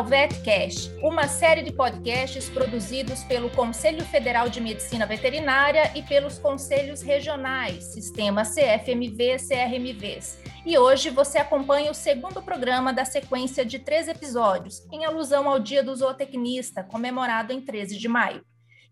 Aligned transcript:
ao 0.00 0.06
VetCast, 0.06 0.90
uma 1.02 1.28
série 1.28 1.62
de 1.62 1.70
podcasts 1.70 2.48
produzidos 2.48 3.22
pelo 3.24 3.50
Conselho 3.50 4.02
Federal 4.02 4.48
de 4.48 4.58
Medicina 4.58 5.04
Veterinária 5.04 5.92
e 5.94 6.02
pelos 6.02 6.38
conselhos 6.38 7.02
regionais, 7.02 7.84
Sistema 7.84 8.42
CFMV 8.42 9.36
CRMVs. 9.36 10.38
E 10.64 10.78
hoje 10.78 11.10
você 11.10 11.36
acompanha 11.36 11.90
o 11.90 11.94
segundo 11.94 12.40
programa 12.40 12.94
da 12.94 13.04
sequência 13.04 13.62
de 13.62 13.78
três 13.78 14.08
episódios, 14.08 14.82
em 14.90 15.04
alusão 15.04 15.46
ao 15.46 15.60
Dia 15.60 15.82
do 15.82 15.94
Zootecnista, 15.94 16.82
comemorado 16.82 17.52
em 17.52 17.60
13 17.60 17.98
de 17.98 18.08
maio. 18.08 18.42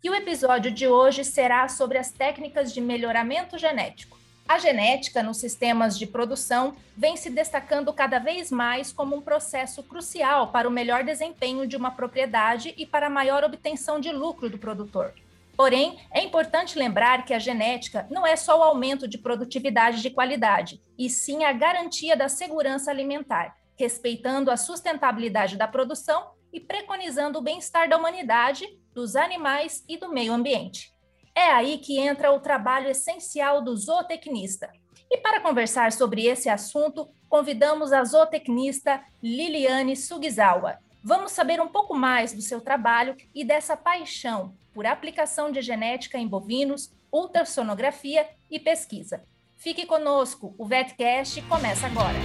E 0.04 0.10
o 0.10 0.14
episódio 0.14 0.70
de 0.70 0.86
hoje 0.86 1.24
será 1.24 1.68
sobre 1.68 1.96
as 1.96 2.10
técnicas 2.10 2.70
de 2.70 2.82
melhoramento 2.82 3.56
genético. 3.56 4.17
A 4.48 4.58
genética 4.58 5.22
nos 5.22 5.36
sistemas 5.36 5.98
de 5.98 6.06
produção 6.06 6.74
vem 6.96 7.18
se 7.18 7.28
destacando 7.28 7.92
cada 7.92 8.18
vez 8.18 8.50
mais 8.50 8.90
como 8.90 9.14
um 9.14 9.20
processo 9.20 9.82
crucial 9.82 10.48
para 10.48 10.66
o 10.66 10.70
melhor 10.70 11.04
desempenho 11.04 11.66
de 11.66 11.76
uma 11.76 11.90
propriedade 11.90 12.72
e 12.78 12.86
para 12.86 13.08
a 13.08 13.10
maior 13.10 13.44
obtenção 13.44 14.00
de 14.00 14.10
lucro 14.10 14.48
do 14.48 14.56
produtor. 14.56 15.12
Porém, 15.54 15.98
é 16.10 16.22
importante 16.22 16.78
lembrar 16.78 17.26
que 17.26 17.34
a 17.34 17.38
genética 17.38 18.06
não 18.08 18.26
é 18.26 18.36
só 18.36 18.58
o 18.58 18.62
aumento 18.62 19.06
de 19.06 19.18
produtividade 19.18 20.00
de 20.00 20.08
qualidade, 20.08 20.80
e 20.96 21.10
sim 21.10 21.44
a 21.44 21.52
garantia 21.52 22.16
da 22.16 22.30
segurança 22.30 22.90
alimentar, 22.90 23.54
respeitando 23.76 24.50
a 24.50 24.56
sustentabilidade 24.56 25.58
da 25.58 25.68
produção 25.68 26.30
e 26.50 26.58
preconizando 26.58 27.38
o 27.38 27.42
bem-estar 27.42 27.86
da 27.86 27.98
humanidade, 27.98 28.66
dos 28.94 29.14
animais 29.14 29.84
e 29.86 29.98
do 29.98 30.08
meio 30.10 30.32
ambiente. 30.32 30.90
É 31.38 31.52
aí 31.52 31.78
que 31.78 32.00
entra 32.00 32.32
o 32.32 32.40
trabalho 32.40 32.90
essencial 32.90 33.62
do 33.62 33.76
zootecnista. 33.76 34.72
E 35.08 35.18
para 35.18 35.40
conversar 35.40 35.92
sobre 35.92 36.26
esse 36.26 36.48
assunto, 36.48 37.08
convidamos 37.28 37.92
a 37.92 38.02
zootecnista 38.02 39.00
Liliane 39.22 39.94
Sugizawa. 39.94 40.78
Vamos 41.00 41.30
saber 41.30 41.60
um 41.60 41.68
pouco 41.68 41.94
mais 41.94 42.32
do 42.32 42.42
seu 42.42 42.60
trabalho 42.60 43.16
e 43.32 43.44
dessa 43.44 43.76
paixão 43.76 44.52
por 44.74 44.84
aplicação 44.84 45.52
de 45.52 45.62
genética 45.62 46.18
em 46.18 46.26
bovinos, 46.26 46.92
ultrassonografia 47.12 48.28
e 48.50 48.58
pesquisa. 48.58 49.22
Fique 49.56 49.86
conosco, 49.86 50.56
o 50.58 50.66
VetCast 50.66 51.40
começa 51.42 51.86
agora. 51.86 52.18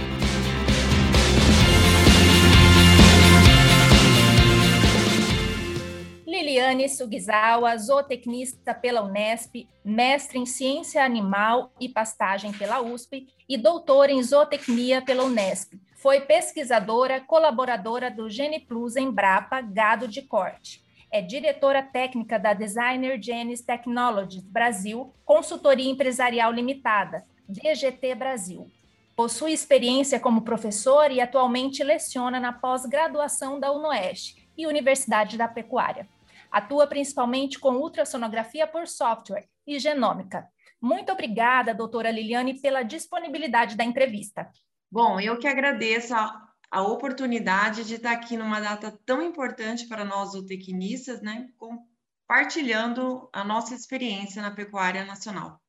Liliane 6.44 6.90
Sugizawa, 6.90 7.74
zootecnista 7.78 8.74
pela 8.74 9.02
Unesp, 9.02 9.66
mestre 9.82 10.38
em 10.38 10.44
ciência 10.44 11.02
animal 11.02 11.72
e 11.80 11.88
pastagem 11.88 12.52
pela 12.52 12.82
USP 12.82 13.26
e 13.48 13.56
doutora 13.56 14.12
em 14.12 14.22
zootecnia 14.22 15.00
pela 15.00 15.24
Unesp. 15.24 15.72
Foi 15.96 16.20
pesquisadora, 16.20 17.18
colaboradora 17.18 18.10
do 18.10 18.28
GenePlus 18.28 18.94
Embrapa 18.94 19.62
Gado 19.62 20.06
de 20.06 20.20
Corte. 20.20 20.84
É 21.10 21.22
diretora 21.22 21.82
técnica 21.82 22.38
da 22.38 22.52
Designer 22.52 23.18
Genes 23.22 23.62
Technologies 23.62 24.42
Brasil, 24.42 25.14
Consultoria 25.24 25.90
Empresarial 25.90 26.52
Limitada, 26.52 27.24
DGT 27.48 28.14
Brasil. 28.16 28.70
Possui 29.16 29.52
experiência 29.52 30.20
como 30.20 30.42
professor 30.42 31.10
e 31.10 31.22
atualmente 31.22 31.82
leciona 31.82 32.38
na 32.38 32.52
pós-graduação 32.52 33.58
da 33.58 33.72
UNOEST 33.72 34.46
e 34.58 34.66
Universidade 34.66 35.38
da 35.38 35.48
Pecuária. 35.48 36.06
Atua 36.54 36.86
principalmente 36.86 37.58
com 37.58 37.74
ultrassonografia 37.74 38.64
por 38.64 38.86
software 38.86 39.48
e 39.66 39.76
genômica. 39.80 40.48
Muito 40.80 41.10
obrigada, 41.10 41.74
doutora 41.74 42.12
Liliane, 42.12 42.60
pela 42.60 42.84
disponibilidade 42.84 43.76
da 43.76 43.82
entrevista. 43.82 44.48
Bom, 44.88 45.18
eu 45.18 45.36
que 45.36 45.48
agradeço 45.48 46.14
a, 46.14 46.48
a 46.70 46.80
oportunidade 46.80 47.82
de 47.82 47.96
estar 47.96 48.12
aqui 48.12 48.36
numa 48.36 48.60
data 48.60 48.96
tão 49.04 49.20
importante 49.20 49.88
para 49.88 50.04
nós 50.04 50.30
zootecnistas, 50.30 51.20
né, 51.20 51.48
compartilhando 51.58 53.28
a 53.32 53.42
nossa 53.42 53.74
experiência 53.74 54.40
na 54.40 54.52
pecuária 54.52 55.04
nacional. 55.04 55.60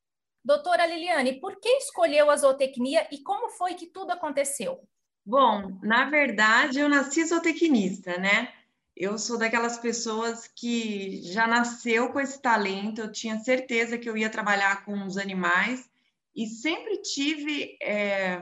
Doutora 0.43 0.85
Liliane, 0.85 1.39
por 1.39 1.59
que 1.59 1.69
escolheu 1.77 2.29
a 2.29 2.37
zootecnia 2.37 3.07
e 3.11 3.23
como 3.23 3.49
foi 3.49 3.73
que 3.73 3.87
tudo 3.87 4.11
aconteceu? 4.11 4.87
Bom, 5.25 5.79
na 5.81 6.07
verdade, 6.11 6.77
eu 6.77 6.87
nasci 6.87 7.25
zootecnista, 7.25 8.19
né? 8.19 8.53
Eu 8.95 9.17
sou 9.17 9.37
daquelas 9.37 9.77
pessoas 9.77 10.47
que 10.47 11.21
já 11.23 11.45
nasceu 11.45 12.13
com 12.13 12.19
esse 12.19 12.41
talento, 12.41 13.01
eu 13.01 13.11
tinha 13.11 13.37
certeza 13.39 13.97
que 13.97 14.09
eu 14.09 14.15
ia 14.15 14.29
trabalhar 14.29 14.85
com 14.85 15.05
os 15.05 15.17
animais 15.17 15.89
e 16.33 16.47
sempre 16.47 17.01
tive 17.01 17.77
é, 17.81 18.41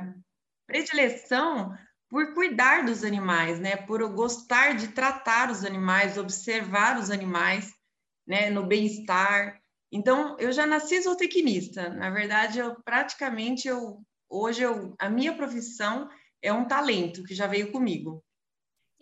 predileção 0.68 1.76
por 2.08 2.36
cuidar 2.36 2.86
dos 2.86 3.04
animais, 3.04 3.60
né? 3.60 3.76
Por 3.76 4.08
gostar 4.14 4.76
de 4.76 4.90
tratar 4.90 5.50
os 5.50 5.66
animais, 5.66 6.18
observar 6.20 7.00
os 7.00 7.10
animais, 7.10 7.74
né? 8.28 8.52
No 8.52 8.68
bem-estar. 8.68 9.60
Então, 9.92 10.38
eu 10.40 10.52
já 10.52 10.68
nasci 10.68 11.02
zootecnista. 11.02 11.90
Na 11.90 12.12
verdade, 12.12 12.60
eu 12.60 12.76
praticamente 12.84 13.68
eu 13.68 14.04
hoje 14.30 14.64
eu, 14.64 14.96
a 15.00 15.10
minha 15.10 15.36
profissão 15.36 16.10
é 16.42 16.52
um 16.54 16.68
talento 16.68 17.24
que 17.24 17.36
já 17.36 17.48
veio 17.48 17.72
comigo. 17.72 18.24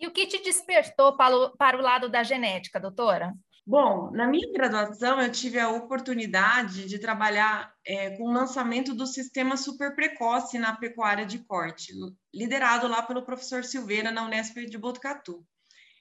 E 0.02 0.06
o 0.08 0.10
que 0.10 0.26
te 0.26 0.42
despertou 0.42 1.16
para 1.16 1.36
o, 1.36 1.56
para 1.56 1.78
o 1.78 1.80
lado 1.80 2.08
da 2.08 2.24
genética, 2.24 2.80
doutora? 2.80 3.32
Bom, 3.64 4.10
na 4.10 4.26
minha 4.26 4.52
graduação 4.52 5.20
eu 5.20 5.30
tive 5.30 5.60
a 5.60 5.70
oportunidade 5.70 6.86
de 6.86 6.98
trabalhar 6.98 7.72
é, 7.86 8.16
com 8.16 8.24
o 8.24 8.32
lançamento 8.32 8.92
do 8.92 9.06
sistema 9.06 9.56
super 9.56 9.94
precoce 9.94 10.58
na 10.58 10.76
pecuária 10.76 11.24
de 11.24 11.38
corte, 11.38 11.92
liderado 12.34 12.88
lá 12.88 13.00
pelo 13.02 13.24
professor 13.24 13.62
Silveira 13.62 14.10
na 14.10 14.24
Unesp 14.24 14.56
de 14.66 14.76
Botucatu. 14.76 15.46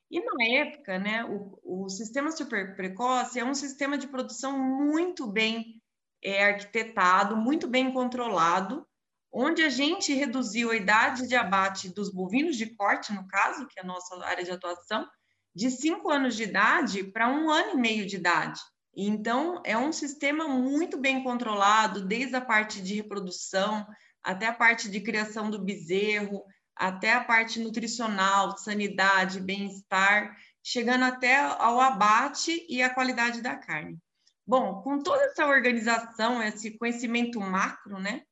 E 0.09 0.19
na 0.19 0.61
época, 0.61 0.97
né, 0.97 1.23
o, 1.23 1.59
o 1.63 1.88
sistema 1.88 2.31
super 2.31 2.75
precoce 2.75 3.40
é 3.40 3.45
um 3.45 3.53
sistema 3.53 4.00
de 4.00 4.07
produção 4.07 4.57
muito 4.57 5.31
bem 5.31 5.79
é, 6.23 6.45
arquitetado, 6.45 7.38
muito 7.38 7.67
bem 7.67 7.94
controlado, 7.94 8.84
onde 9.31 9.64
a 9.64 9.69
gente 9.69 10.14
reduziu 10.14 10.72
a 10.72 10.75
idade 10.75 11.28
de 11.28 11.36
abate 11.36 11.90
dos 11.90 12.12
bovinos 12.12 12.58
de 12.58 12.75
corte, 12.75 13.14
no 13.14 13.28
caso, 13.28 13.68
que 13.68 13.80
é 13.80 13.84
a 13.84 13.86
nossa 13.86 14.24
área 14.25 14.44
de 14.44 14.52
atuação, 14.52 15.08
de 15.56 15.69
cinco 15.69 16.09
anos 16.09 16.36
de 16.36 16.44
idade 16.44 17.03
para 17.03 17.30
um 17.30 17.50
ano 17.50 17.72
e 17.72 17.78
meio 17.78 18.06
de 18.06 18.18
idade. 18.18 18.59
Então, 18.96 19.62
é 19.64 19.78
um 19.78 19.91
sistema 19.91 20.47
muito 20.47 20.97
bem 20.97 21.24
controlado, 21.24 22.06
desde 22.06 22.36
a 22.36 22.41
parte 22.41 22.81
de 22.81 22.96
reprodução 22.96 23.86
até 24.24 24.47
a 24.47 24.53
parte 24.53 24.90
de 24.90 25.00
criação 25.00 25.50
do 25.50 25.64
bezerro, 25.64 26.44
até 26.75 27.14
a 27.14 27.24
parte 27.24 27.59
nutricional, 27.59 28.58
sanidade, 28.58 29.40
bem-estar, 29.40 30.36
chegando 30.64 31.06
até 31.06 31.38
ao 31.38 31.80
abate 31.80 32.66
e 32.70 32.81
a 32.81 32.94
qualidade 32.94 33.41
da 33.41 33.56
carne. 33.56 33.97
Bom, 34.46 34.81
com 34.81 35.00
toda 35.00 35.24
essa 35.24 35.46
organização, 35.46 36.41
esse 36.44 36.78
conhecimento 36.78 37.40
macro, 37.40 38.00
né, 38.00 38.24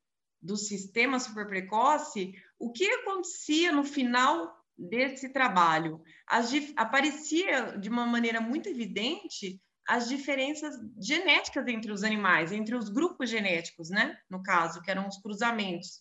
do 0.42 0.56
sistema 0.56 1.20
super 1.20 1.48
precoce, 1.48 2.34
o 2.58 2.72
que 2.72 2.86
acontecia 2.86 3.72
no 3.72 3.84
final 3.84 4.56
desse 4.78 5.30
trabalho? 5.30 6.02
As, 6.28 6.52
aparecia 6.76 7.78
de 7.78 7.90
uma 7.90 8.06
maneira 8.06 8.40
muito 8.40 8.70
evidente 8.70 9.62
as 9.88 10.08
diferenças 10.08 10.76
genéticas 11.02 11.68
entre 11.68 11.92
os 11.92 12.04
animais, 12.04 12.52
entre 12.52 12.76
os 12.76 12.90
grupos 12.90 13.28
genéticos, 13.28 13.90
né? 13.90 14.16
No 14.30 14.44
caso, 14.44 14.82
que 14.84 14.92
eram 14.92 15.08
os 15.08 15.18
cruzamentos 15.18 16.00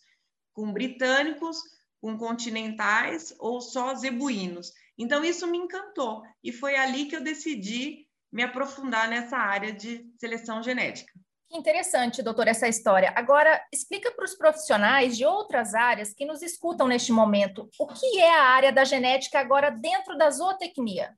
com 0.52 0.70
britânicos, 0.70 1.56
com 1.98 2.18
continentais 2.18 3.34
ou 3.38 3.62
só 3.62 3.94
zebuínos. 3.94 4.72
Então, 4.98 5.24
isso 5.24 5.46
me 5.46 5.56
encantou 5.56 6.22
e 6.44 6.52
foi 6.52 6.76
ali 6.76 7.06
que 7.06 7.16
eu 7.16 7.22
decidi 7.22 8.06
me 8.30 8.42
aprofundar 8.42 9.08
nessa 9.08 9.38
área 9.38 9.72
de 9.72 10.12
seleção 10.18 10.62
genética. 10.62 11.12
Que 11.50 11.56
interessante, 11.56 12.22
doutor, 12.22 12.46
essa 12.46 12.68
história. 12.68 13.10
Agora, 13.16 13.58
explica 13.72 14.12
para 14.12 14.24
os 14.24 14.34
profissionais 14.34 15.16
de 15.16 15.24
outras 15.24 15.74
áreas 15.74 16.12
que 16.12 16.26
nos 16.26 16.42
escutam 16.42 16.86
neste 16.86 17.10
momento 17.10 17.70
o 17.78 17.86
que 17.86 18.18
é 18.18 18.38
a 18.38 18.42
área 18.42 18.70
da 18.70 18.84
genética 18.84 19.40
agora 19.40 19.70
dentro 19.70 20.16
da 20.18 20.30
zootecnia. 20.30 21.16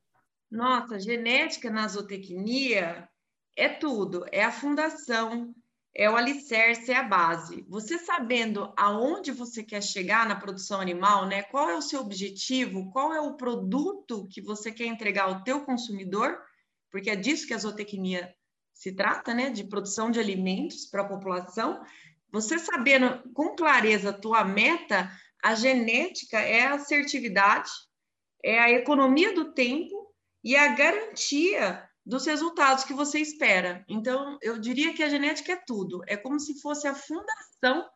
Nossa, 0.48 1.00
genética 1.00 1.68
na 1.68 1.88
zootecnia 1.88 3.08
é 3.56 3.68
tudo, 3.68 4.24
é 4.30 4.44
a 4.44 4.52
fundação, 4.52 5.52
é 5.92 6.08
o 6.08 6.14
alicerce, 6.14 6.92
é 6.92 6.96
a 6.96 7.02
base. 7.02 7.64
Você 7.68 7.98
sabendo 7.98 8.72
aonde 8.76 9.32
você 9.32 9.64
quer 9.64 9.82
chegar 9.82 10.28
na 10.28 10.36
produção 10.36 10.80
animal, 10.80 11.26
né? 11.26 11.42
Qual 11.42 11.68
é 11.68 11.76
o 11.76 11.82
seu 11.82 12.00
objetivo? 12.00 12.90
Qual 12.92 13.12
é 13.12 13.20
o 13.20 13.34
produto 13.34 14.28
que 14.30 14.40
você 14.40 14.70
quer 14.70 14.86
entregar 14.86 15.24
ao 15.24 15.42
teu 15.42 15.64
consumidor? 15.64 16.40
Porque 16.88 17.10
é 17.10 17.16
disso 17.16 17.48
que 17.48 17.54
a 17.54 17.58
zootecnia 17.58 18.32
se 18.80 18.92
trata, 18.92 19.34
né, 19.34 19.50
de 19.50 19.62
produção 19.64 20.10
de 20.10 20.18
alimentos 20.18 20.86
para 20.86 21.02
a 21.02 21.06
população, 21.06 21.84
você 22.32 22.58
sabendo 22.58 23.22
com 23.34 23.54
clareza 23.54 24.08
a 24.08 24.18
tua 24.18 24.42
meta, 24.42 25.12
a 25.44 25.54
genética 25.54 26.38
é 26.38 26.62
a 26.62 26.76
assertividade, 26.76 27.70
é 28.42 28.58
a 28.58 28.70
economia 28.70 29.34
do 29.34 29.52
tempo 29.52 30.14
e 30.42 30.56
a 30.56 30.68
garantia 30.68 31.86
dos 32.06 32.24
resultados 32.24 32.82
que 32.84 32.94
você 32.94 33.20
espera. 33.20 33.84
Então, 33.86 34.38
eu 34.40 34.58
diria 34.58 34.94
que 34.94 35.02
a 35.02 35.10
genética 35.10 35.52
é 35.52 35.62
tudo. 35.66 36.02
É 36.06 36.16
como 36.16 36.40
se 36.40 36.58
fosse 36.62 36.88
a 36.88 36.94
fundação 36.94 37.86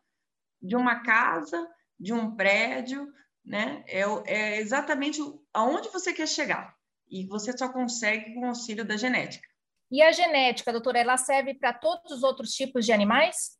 de 0.61 0.75
uma 0.75 1.01
casa, 1.01 1.67
de 1.99 2.13
um 2.13 2.35
prédio, 2.35 3.11
né? 3.43 3.83
É, 3.87 4.03
é 4.27 4.61
exatamente 4.61 5.19
aonde 5.51 5.89
você 5.89 6.13
quer 6.13 6.27
chegar. 6.27 6.75
E 7.09 7.25
você 7.25 7.57
só 7.57 7.69
consegue 7.69 8.35
com 8.35 8.41
o 8.41 8.49
auxílio 8.49 8.85
da 8.85 8.95
genética. 8.95 9.54
E 9.91 10.01
a 10.01 10.11
genética, 10.11 10.71
doutora, 10.71 10.99
ela 10.99 11.17
serve 11.17 11.53
para 11.53 11.73
todos 11.73 12.11
os 12.11 12.23
outros 12.23 12.51
tipos 12.51 12.85
de 12.85 12.91
animais? 12.91 13.57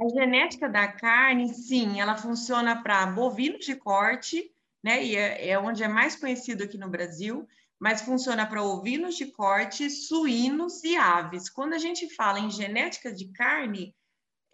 A 0.00 0.08
genética 0.08 0.68
da 0.68 0.88
carne, 0.88 1.48
sim, 1.54 2.00
ela 2.00 2.16
funciona 2.16 2.82
para 2.82 3.06
bovinos 3.06 3.64
de 3.64 3.76
corte, 3.76 4.52
né? 4.82 5.04
E 5.04 5.16
é, 5.16 5.50
é, 5.50 5.58
onde 5.58 5.82
é 5.82 5.88
mais 5.88 6.16
conhecido 6.16 6.64
aqui 6.64 6.76
no 6.76 6.90
Brasil, 6.90 7.48
mas 7.78 8.02
funciona 8.02 8.46
para 8.46 8.62
ovinos 8.62 9.16
de 9.16 9.26
corte, 9.26 9.88
suínos 9.88 10.82
e 10.84 10.96
aves. 10.96 11.48
Quando 11.48 11.74
a 11.74 11.78
gente 11.78 12.12
fala 12.14 12.40
em 12.40 12.50
genética 12.50 13.12
de 13.12 13.30
carne, 13.32 13.94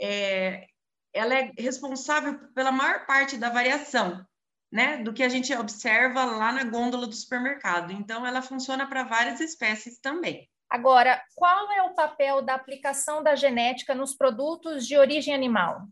é, 0.00 0.66
ela 1.12 1.34
é 1.34 1.52
responsável 1.58 2.38
pela 2.54 2.70
maior 2.70 3.06
parte 3.06 3.36
da 3.36 3.50
variação, 3.50 4.24
né, 4.70 4.98
do 4.98 5.12
que 5.12 5.22
a 5.22 5.28
gente 5.28 5.54
observa 5.54 6.24
lá 6.24 6.52
na 6.52 6.64
gôndola 6.64 7.06
do 7.06 7.14
supermercado. 7.14 7.92
Então, 7.92 8.26
ela 8.26 8.42
funciona 8.42 8.86
para 8.86 9.04
várias 9.04 9.40
espécies 9.40 9.98
também. 9.98 10.48
Agora, 10.70 11.20
qual 11.34 11.72
é 11.72 11.82
o 11.82 11.94
papel 11.94 12.42
da 12.42 12.54
aplicação 12.54 13.22
da 13.22 13.34
genética 13.34 13.92
nos 13.92 14.14
produtos 14.14 14.86
de 14.86 14.96
origem 14.96 15.34
animal? 15.34 15.82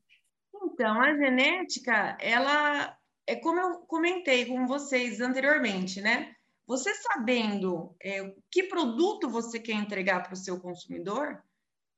Então, 0.54 1.00
a 1.00 1.16
genética, 1.16 2.16
ela 2.20 2.96
é 3.26 3.34
como 3.34 3.58
eu 3.58 3.80
comentei 3.80 4.46
com 4.46 4.66
vocês 4.66 5.20
anteriormente, 5.20 6.00
né? 6.00 6.32
Você 6.66 6.94
sabendo 6.94 7.96
é, 8.00 8.32
que 8.50 8.62
produto 8.64 9.28
você 9.28 9.58
quer 9.58 9.72
entregar 9.72 10.22
para 10.22 10.34
o 10.34 10.36
seu 10.36 10.60
consumidor, 10.60 11.42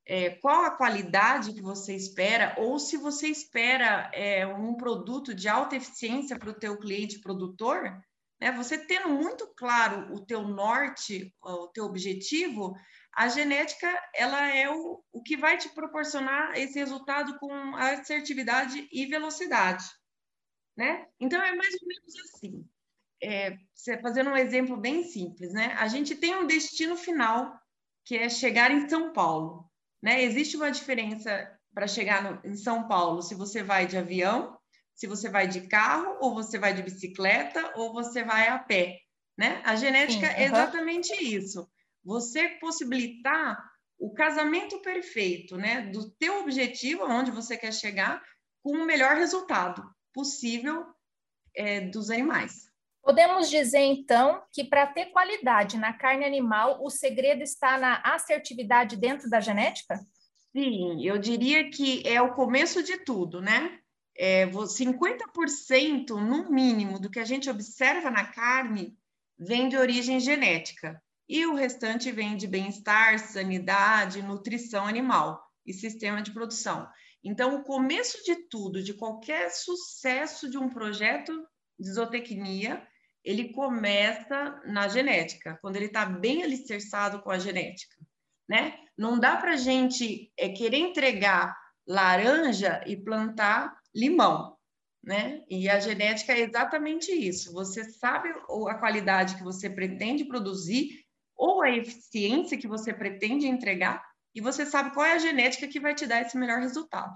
é, 0.06 0.30
qual 0.30 0.64
a 0.64 0.70
qualidade 0.70 1.52
que 1.52 1.60
você 1.60 1.94
espera, 1.94 2.54
ou 2.58 2.78
se 2.78 2.96
você 2.96 3.28
espera 3.28 4.10
é, 4.14 4.46
um 4.46 4.74
produto 4.74 5.34
de 5.34 5.48
alta 5.48 5.76
eficiência 5.76 6.38
para 6.38 6.50
o 6.50 6.58
teu 6.58 6.78
cliente 6.78 7.20
produtor, 7.20 8.02
né? 8.40 8.52
Você 8.52 8.78
tendo 8.78 9.10
muito 9.10 9.46
claro 9.54 10.14
o 10.14 10.24
teu 10.24 10.42
norte, 10.42 11.34
o 11.42 11.68
teu 11.68 11.84
objetivo, 11.84 12.74
a 13.14 13.28
genética 13.28 13.88
ela 14.14 14.46
é 14.48 14.70
o, 14.70 15.02
o 15.12 15.22
que 15.22 15.36
vai 15.36 15.58
te 15.58 15.68
proporcionar 15.68 16.56
esse 16.56 16.78
resultado 16.78 17.38
com 17.38 17.76
assertividade 17.76 18.88
e 18.90 19.06
velocidade, 19.06 19.84
né? 20.76 21.06
Então 21.18 21.42
é 21.42 21.54
mais 21.54 21.74
ou 21.74 21.88
menos 21.88 22.16
assim. 22.24 22.68
É, 23.22 23.58
fazendo 24.00 24.30
um 24.30 24.36
exemplo 24.36 24.78
bem 24.78 25.04
simples, 25.04 25.52
né? 25.52 25.74
A 25.78 25.86
gente 25.88 26.16
tem 26.16 26.34
um 26.34 26.46
destino 26.46 26.96
final 26.96 27.60
que 28.04 28.16
é 28.16 28.28
chegar 28.28 28.70
em 28.70 28.88
São 28.88 29.12
Paulo. 29.12 29.70
Né? 30.02 30.22
Existe 30.22 30.56
uma 30.56 30.70
diferença 30.70 31.54
para 31.74 31.86
chegar 31.86 32.22
no, 32.22 32.50
em 32.50 32.56
São 32.56 32.88
Paulo 32.88 33.22
se 33.22 33.34
você 33.34 33.62
vai 33.62 33.86
de 33.86 33.98
avião, 33.98 34.58
se 35.00 35.06
você 35.06 35.30
vai 35.30 35.48
de 35.48 35.62
carro, 35.62 36.18
ou 36.20 36.34
você 36.34 36.58
vai 36.58 36.74
de 36.74 36.82
bicicleta, 36.82 37.72
ou 37.74 37.90
você 37.90 38.22
vai 38.22 38.48
a 38.48 38.58
pé. 38.58 38.98
Né? 39.36 39.62
A 39.64 39.74
genética 39.74 40.26
Sim, 40.26 40.34
é 40.34 40.44
exatamente 40.44 41.14
isso. 41.24 41.66
Você 42.04 42.46
possibilitar 42.60 43.58
o 43.98 44.12
casamento 44.12 44.78
perfeito 44.82 45.56
né, 45.56 45.90
do 45.90 46.10
teu 46.10 46.42
objetivo, 46.42 47.04
onde 47.04 47.30
você 47.30 47.56
quer 47.56 47.72
chegar, 47.72 48.22
com 48.62 48.72
o 48.72 48.84
melhor 48.84 49.16
resultado 49.16 49.82
possível 50.12 50.84
é, 51.56 51.80
dos 51.80 52.10
animais. 52.10 52.68
Podemos 53.02 53.48
dizer, 53.48 53.80
então, 53.80 54.42
que 54.52 54.64
para 54.64 54.86
ter 54.86 55.06
qualidade 55.06 55.78
na 55.78 55.94
carne 55.94 56.26
animal, 56.26 56.78
o 56.84 56.90
segredo 56.90 57.42
está 57.42 57.78
na 57.78 58.02
assertividade 58.04 58.98
dentro 58.98 59.30
da 59.30 59.40
genética? 59.40 59.98
Sim, 60.54 61.02
eu 61.02 61.16
diria 61.16 61.70
que 61.70 62.06
é 62.06 62.20
o 62.20 62.34
começo 62.34 62.82
de 62.82 62.98
tudo, 62.98 63.40
né? 63.40 63.80
É, 64.22 64.44
50% 64.46 66.10
no 66.10 66.50
mínimo 66.50 67.00
do 67.00 67.08
que 67.08 67.18
a 67.18 67.24
gente 67.24 67.48
observa 67.48 68.10
na 68.10 68.22
carne 68.22 68.94
vem 69.38 69.66
de 69.66 69.78
origem 69.78 70.20
genética 70.20 71.02
e 71.26 71.46
o 71.46 71.54
restante 71.54 72.12
vem 72.12 72.36
de 72.36 72.46
bem-estar, 72.46 73.18
sanidade, 73.18 74.20
nutrição 74.20 74.86
animal 74.86 75.42
e 75.64 75.72
sistema 75.72 76.20
de 76.20 76.34
produção. 76.34 76.86
Então, 77.24 77.54
o 77.54 77.64
começo 77.64 78.22
de 78.22 78.46
tudo, 78.50 78.82
de 78.82 78.92
qualquer 78.92 79.48
sucesso 79.48 80.50
de 80.50 80.58
um 80.58 80.68
projeto 80.68 81.32
de 81.78 81.90
zootecnia, 81.90 82.86
ele 83.24 83.54
começa 83.54 84.60
na 84.66 84.86
genética, 84.86 85.58
quando 85.62 85.76
ele 85.76 85.86
está 85.86 86.04
bem 86.04 86.42
alicerçado 86.42 87.22
com 87.22 87.30
a 87.30 87.38
genética, 87.38 87.96
né? 88.46 88.76
Não 88.98 89.18
dá 89.18 89.38
para 89.38 89.52
a 89.52 89.56
gente 89.56 90.30
é, 90.36 90.50
querer 90.50 90.76
entregar 90.76 91.56
laranja 91.86 92.84
e 92.86 92.98
plantar 92.98 93.79
limão, 93.94 94.56
né? 95.02 95.42
E 95.48 95.68
a 95.68 95.80
genética 95.80 96.32
é 96.32 96.40
exatamente 96.40 97.10
isso. 97.12 97.52
Você 97.52 97.84
sabe 97.84 98.28
a 98.68 98.74
qualidade 98.74 99.36
que 99.36 99.42
você 99.42 99.68
pretende 99.68 100.24
produzir 100.24 101.04
ou 101.36 101.62
a 101.62 101.70
eficiência 101.70 102.58
que 102.58 102.68
você 102.68 102.92
pretende 102.92 103.46
entregar 103.46 104.04
e 104.34 104.40
você 104.40 104.66
sabe 104.66 104.92
qual 104.92 105.06
é 105.06 105.12
a 105.12 105.18
genética 105.18 105.66
que 105.66 105.80
vai 105.80 105.94
te 105.94 106.06
dar 106.06 106.22
esse 106.22 106.36
melhor 106.36 106.60
resultado 106.60 107.14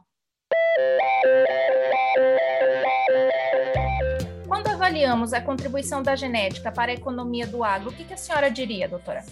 avaliamos 4.84 5.32
a 5.32 5.40
contribuição 5.40 6.02
da 6.02 6.14
genética 6.14 6.70
para 6.70 6.92
a 6.92 6.94
economia 6.94 7.46
do 7.46 7.64
agro, 7.64 7.88
o 7.88 7.92
que, 7.94 8.04
que 8.04 8.12
a 8.12 8.18
senhora 8.18 8.50
diria, 8.50 8.86
doutora? 8.86 9.24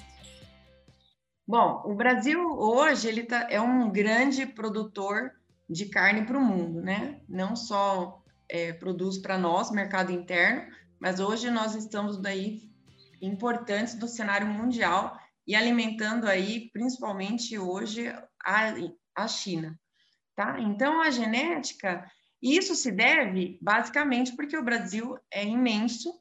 Bom, 1.46 1.82
o 1.84 1.94
Brasil 1.94 2.40
hoje 2.58 3.06
ele 3.06 3.24
tá, 3.24 3.46
é 3.50 3.60
um 3.60 3.90
grande 3.90 4.46
produtor 4.46 5.30
de 5.68 5.86
carne 5.86 6.26
para 6.26 6.38
o 6.38 6.44
mundo, 6.44 6.80
né? 6.80 7.20
Não 7.28 7.56
só 7.56 8.22
é, 8.50 8.72
produz 8.72 9.18
para 9.18 9.38
nós, 9.38 9.70
mercado 9.70 10.12
interno, 10.12 10.70
mas 11.00 11.20
hoje 11.20 11.50
nós 11.50 11.74
estamos 11.74 12.20
daí 12.20 12.70
importantes 13.20 13.94
do 13.94 14.08
cenário 14.08 14.46
mundial 14.46 15.16
e 15.46 15.54
alimentando 15.54 16.28
aí, 16.28 16.70
principalmente 16.72 17.58
hoje, 17.58 18.08
a, 18.44 18.74
a 19.16 19.28
China, 19.28 19.78
tá? 20.36 20.60
Então, 20.60 21.00
a 21.00 21.10
genética, 21.10 22.06
isso 22.40 22.74
se 22.74 22.90
deve 22.90 23.58
basicamente 23.60 24.34
porque 24.36 24.56
o 24.56 24.64
Brasil 24.64 25.16
é 25.32 25.44
imenso, 25.44 26.12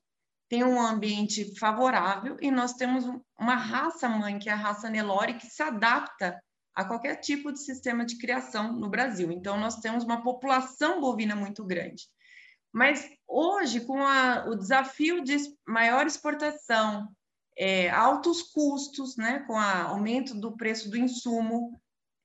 tem 0.49 0.63
um 0.63 0.81
ambiente 0.81 1.57
favorável 1.57 2.37
e 2.41 2.51
nós 2.51 2.73
temos 2.73 3.05
uma 3.39 3.55
raça 3.55 4.07
mãe, 4.09 4.37
que 4.37 4.49
é 4.49 4.53
a 4.53 4.55
raça 4.55 4.89
Nelore, 4.89 5.35
que 5.35 5.47
se 5.47 5.63
adapta 5.63 6.41
a 6.73 6.85
qualquer 6.85 7.15
tipo 7.17 7.51
de 7.51 7.59
sistema 7.59 8.05
de 8.05 8.17
criação 8.17 8.73
no 8.73 8.89
Brasil. 8.89 9.31
Então, 9.31 9.59
nós 9.59 9.77
temos 9.77 10.03
uma 10.03 10.23
população 10.23 11.01
bovina 11.01 11.35
muito 11.35 11.65
grande. 11.65 12.07
Mas 12.71 13.09
hoje, 13.27 13.81
com 13.81 14.01
a, 14.01 14.45
o 14.47 14.55
desafio 14.55 15.23
de 15.23 15.37
maior 15.67 16.07
exportação, 16.07 17.09
é, 17.57 17.89
altos 17.89 18.41
custos, 18.41 19.17
né, 19.17 19.39
com 19.45 19.53
o 19.53 19.57
aumento 19.57 20.33
do 20.33 20.55
preço 20.55 20.89
do 20.89 20.97
insumo, 20.97 21.79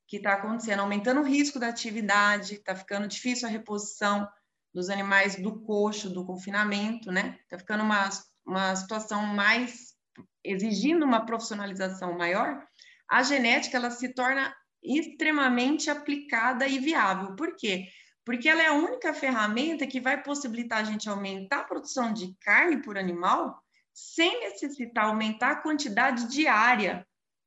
que 0.07 0.19
está 0.19 0.35
acontecendo, 0.35 0.81
aumentando 0.81 1.21
o 1.21 1.25
risco 1.25 1.59
da 1.59 1.69
atividade, 1.69 2.55
está 2.55 2.77
ficando 2.77 3.09
difícil 3.09 3.49
a 3.49 3.51
reposição 3.51 4.29
dos 4.73 4.89
animais 4.89 5.37
do 5.37 5.61
coxo, 5.63 6.11
do 6.11 6.25
confinamento, 6.25 7.11
né? 7.11 7.39
Está 7.43 7.59
ficando 7.59 7.83
uma, 7.83 8.09
uma 8.47 8.77
situação 8.77 9.27
mais 9.27 9.97
exigindo 10.45 11.05
uma 11.05 11.25
profissionalização 11.27 12.17
maior. 12.17 12.63
A 13.09 13.23
genética 13.23 13.77
ela 13.77 13.91
se 13.91 14.13
torna 14.13 14.55
extremamente 14.83 15.91
aplicada 15.91 16.67
e 16.67 16.79
viável. 16.79 17.35
Por 17.35 17.57
quê? 17.57 17.87
Porque 18.25 18.49
ela 18.49 18.63
é 18.63 18.67
a 18.67 18.75
única 18.75 19.15
ferramenta 19.15 19.87
que 19.87 20.01
vai 20.01 20.23
possibilitar 20.23 20.81
a 20.81 20.85
gente 20.85 21.09
aumentar 21.09 21.61
a 21.61 21.65
produção 21.65 22.13
de 22.13 22.35
carne 22.41 22.83
por 22.83 22.99
animal 22.99 23.61
sem 23.93 24.41
necessitar 24.41 25.07
aumentar 25.07 25.51
a 25.53 25.63
quantidade 25.63 26.29
diária 26.29 27.07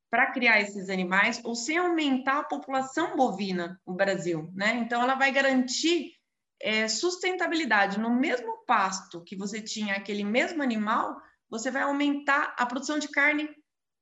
para 0.10 0.32
criar 0.32 0.60
esses 0.60 0.90
animais 0.90 1.40
ou 1.44 1.54
sem 1.54 1.78
aumentar 1.78 2.40
a 2.40 2.44
população 2.44 3.16
bovina 3.16 3.80
no 3.86 3.94
Brasil, 3.94 4.52
né? 4.56 4.76
Então, 4.78 5.02
ela 5.02 5.14
vai 5.14 5.32
garantir 5.32 6.14
é, 6.60 6.88
sustentabilidade. 6.88 8.00
No 8.00 8.10
mesmo 8.10 8.66
pasto 8.66 9.24
que 9.24 9.36
você 9.36 9.62
tinha 9.62 9.96
aquele 9.96 10.24
mesmo 10.24 10.64
animal, 10.64 11.22
você 11.50 11.70
vai 11.70 11.84
aumentar 11.84 12.56
a 12.58 12.66
produção 12.66 12.98
de 12.98 13.08
carne 13.10 13.48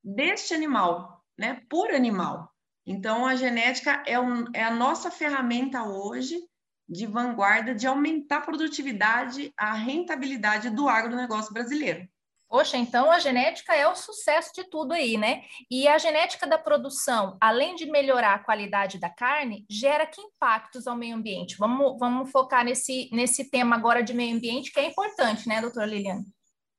deste 0.02 0.54
animal, 0.54 1.17
né? 1.38 1.62
Por 1.70 1.91
animal. 1.91 2.51
Então, 2.86 3.25
a 3.25 3.36
genética 3.36 4.01
é, 4.06 4.20
um, 4.20 4.46
é 4.53 4.63
a 4.63 4.72
nossa 4.72 5.12
ferramenta 5.12 5.84
hoje 5.84 6.39
de 6.88 7.06
vanguarda 7.06 7.75
de 7.75 7.86
aumentar 7.86 8.38
a 8.38 8.41
produtividade, 8.41 9.51
a 9.58 9.74
rentabilidade 9.74 10.70
do 10.70 10.88
agronegócio 10.88 11.53
brasileiro. 11.53 12.08
Poxa, 12.50 12.77
então 12.77 13.12
a 13.12 13.20
genética 13.20 13.75
é 13.75 13.86
o 13.86 13.96
sucesso 13.96 14.51
de 14.56 14.63
tudo 14.63 14.94
aí, 14.94 15.17
né? 15.17 15.41
E 15.70 15.86
a 15.86 15.98
genética 15.98 16.48
da 16.48 16.58
produção, 16.58 17.38
além 17.41 17.75
de 17.75 17.86
melhorar 17.86 18.36
a 18.36 18.39
qualidade 18.39 18.98
da 18.98 19.10
carne, 19.10 19.65
gera 19.70 20.06
que 20.06 20.22
impactos 20.22 20.88
ao 20.88 20.96
meio 20.96 21.17
ambiente? 21.17 21.58
Vamos, 21.58 22.00
vamos 22.00 22.32
focar 22.32 22.63
nesse, 22.63 23.10
nesse 23.12 23.50
tema 23.50 23.75
agora 23.75 24.01
de 24.01 24.13
meio 24.13 24.34
ambiente, 24.34 24.72
que 24.72 24.79
é 24.79 24.86
importante, 24.86 25.46
né, 25.46 25.60
doutora 25.60 25.86
Liliane? 25.86 26.24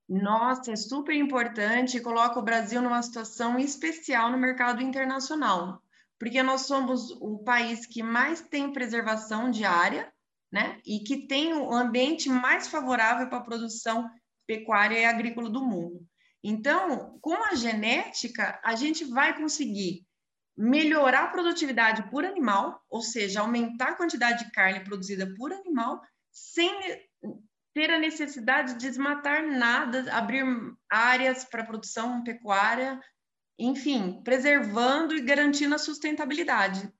Nossa, 0.08 0.72
é 0.72 0.76
super 0.76 1.14
importante 1.14 1.96
e 1.96 2.00
coloca 2.00 2.38
o 2.38 2.44
Brasil 2.44 2.80
numa 2.80 3.02
situação 3.02 3.58
especial 3.58 4.30
no 4.30 4.38
mercado 4.38 4.82
internacional, 4.82 5.82
porque 6.18 6.42
nós 6.42 6.62
somos 6.62 7.10
o 7.20 7.38
país 7.44 7.84
que 7.86 8.02
mais 8.02 8.40
tem 8.40 8.72
preservação 8.72 9.50
de 9.50 9.64
área 9.64 10.10
né? 10.50 10.80
E 10.84 11.00
que 11.00 11.26
tem 11.26 11.52
o 11.54 11.72
ambiente 11.72 12.28
mais 12.28 12.68
favorável 12.68 13.28
para 13.28 13.38
a 13.38 13.44
produção 13.44 14.10
pecuária 14.46 14.98
e 14.98 15.04
agrícola 15.04 15.50
do 15.50 15.64
mundo. 15.64 16.06
Então, 16.42 17.18
com 17.20 17.34
a 17.44 17.54
genética, 17.54 18.58
a 18.64 18.74
gente 18.74 19.04
vai 19.04 19.36
conseguir 19.36 20.06
melhorar 20.56 21.24
a 21.24 21.28
produtividade 21.28 22.10
por 22.10 22.24
animal, 22.24 22.82
ou 22.88 23.02
seja, 23.02 23.40
aumentar 23.40 23.90
a 23.90 23.96
quantidade 23.96 24.44
de 24.44 24.50
carne 24.50 24.80
produzida 24.80 25.32
por 25.36 25.52
animal, 25.52 26.00
sem 26.32 27.07
ter 27.78 27.92
a 27.92 27.98
necessidade 28.00 28.72
de 28.72 28.80
desmatar 28.80 29.46
nada, 29.46 30.12
abrir 30.12 30.42
áreas 30.90 31.44
para 31.44 31.64
produção 31.64 32.24
pecuária, 32.24 33.00
enfim, 33.56 34.20
preservando 34.24 35.14
e 35.14 35.20
garantindo 35.20 35.76
a 35.76 35.78
sustentabilidade. 35.78 36.92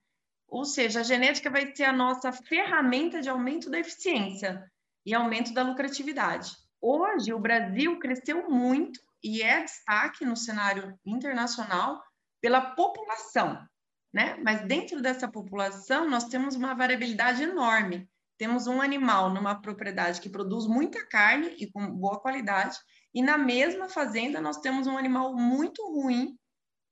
Ou 0.47 0.64
seja, 0.64 1.00
a 1.00 1.02
genética 1.02 1.50
vai 1.50 1.75
ser 1.75 1.82
a 1.82 1.92
nossa 1.92 2.30
ferramenta 2.30 3.20
de 3.20 3.28
aumento 3.28 3.68
da 3.68 3.80
eficiência 3.80 4.70
e 5.04 5.12
aumento 5.12 5.52
da 5.52 5.64
lucratividade. 5.64 6.52
Hoje, 6.80 7.32
o 7.32 7.40
Brasil 7.40 7.99
cresceu 7.99 8.49
muito 8.49 9.00
e 9.20 9.42
é 9.42 9.64
destaque 9.64 10.25
no 10.25 10.37
cenário 10.37 10.97
internacional 11.04 12.00
pela 12.40 12.61
população, 12.61 13.66
né? 14.14 14.40
Mas 14.44 14.64
dentro 14.64 15.02
dessa 15.02 15.26
população, 15.26 16.08
nós 16.08 16.26
temos 16.26 16.54
uma 16.54 16.73
variabilidade 16.73 17.42
enorme 17.42 18.08
temos 18.38 18.68
um 18.68 18.80
animal 18.80 19.30
numa 19.30 19.61
propriedade 19.61 20.21
que 20.21 20.30
produz 20.30 20.66
muita 20.66 21.04
carne 21.07 21.54
e 21.59 21.71
com 21.71 21.87
boa 21.90 22.21
qualidade, 22.21 22.78
e 23.12 23.21
na 23.21 23.37
mesma 23.37 23.88
fazenda 23.88 24.40
nós 24.40 24.59
temos 24.59 24.87
um 24.87 24.97
animal 24.97 25.35
muito 25.35 25.83
ruim 25.83 26.38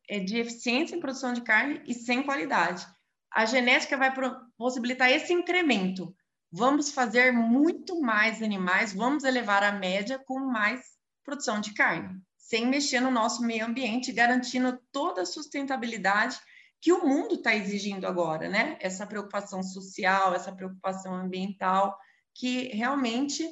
é, 0.09 0.19
de 0.19 0.38
eficiência 0.38 0.97
em 0.97 1.00
produção 1.00 1.33
de 1.33 1.43
carne 1.43 1.81
e 1.87 1.95
sem 1.95 2.23
qualidade. 2.23 2.87
A 3.33 3.45
genética 3.45 3.97
vai 3.97 4.12
possibilitar 4.59 5.11
esse 5.11 5.33
incremento. 5.33 6.15
Vamos 6.50 6.91
fazer 6.91 7.33
muito 7.33 8.00
mais 8.00 8.43
animais, 8.43 8.93
vamos 8.93 9.25
elevar 9.25 9.62
a 9.62 9.73
média 9.73 10.19
com 10.26 10.41
mais 10.41 10.81
produção 11.25 11.61
de 11.61 11.75
carne, 11.75 12.21
sem 12.37 12.67
mexer 12.67 13.00
no 13.00 13.11
nosso 13.11 13.43
meio 13.43 13.67
ambiente, 13.67 14.12
garantindo 14.12 14.81
toda 14.91 15.23
a 15.23 15.26
sustentabilidade 15.26 16.38
que 16.80 16.92
o 16.92 17.04
mundo 17.04 17.35
está 17.35 17.54
exigindo 17.54 18.06
agora, 18.06 18.49
né? 18.49 18.76
Essa 18.80 19.06
preocupação 19.06 19.62
social, 19.62 20.35
essa 20.35 20.54
preocupação 20.54 21.14
ambiental, 21.14 21.97
que 22.35 22.68
realmente 22.68 23.49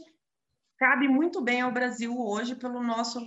cabe 0.78 1.08
muito 1.08 1.40
bem 1.40 1.60
ao 1.60 1.72
Brasil 1.72 2.18
hoje 2.18 2.54
pelo 2.54 2.82
nosso, 2.82 3.20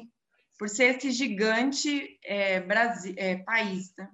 por 0.58 0.70
ser 0.70 0.96
esse 0.96 1.12
gigante 1.12 2.20
é, 2.24 2.60
Brasil, 2.60 3.14
é, 3.18 3.38
país, 3.38 3.94
né? 3.98 4.10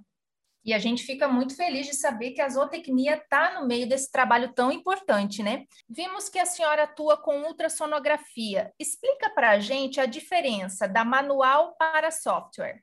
E 0.66 0.74
a 0.74 0.80
gente 0.80 1.04
fica 1.04 1.28
muito 1.28 1.58
feliz 1.58 1.86
de 1.88 1.94
saber 1.94 2.32
que 2.32 2.40
a 2.40 2.48
zootecnia 2.48 3.18
está 3.18 3.60
no 3.60 3.68
meio 3.68 3.88
desse 3.88 4.10
trabalho 4.10 4.54
tão 4.54 4.72
importante, 4.72 5.44
né? 5.44 5.66
Vimos 5.90 6.30
que 6.30 6.40
a 6.40 6.46
senhora 6.46 6.84
atua 6.84 7.18
com 7.18 7.42
ultrassonografia. 7.42 8.74
Explica 8.80 9.30
para 9.32 9.52
a 9.52 9.60
gente 9.60 10.00
a 10.00 10.06
diferença 10.06 10.88
da 10.88 11.04
manual 11.04 11.76
para 11.76 12.12
software. 12.12 12.82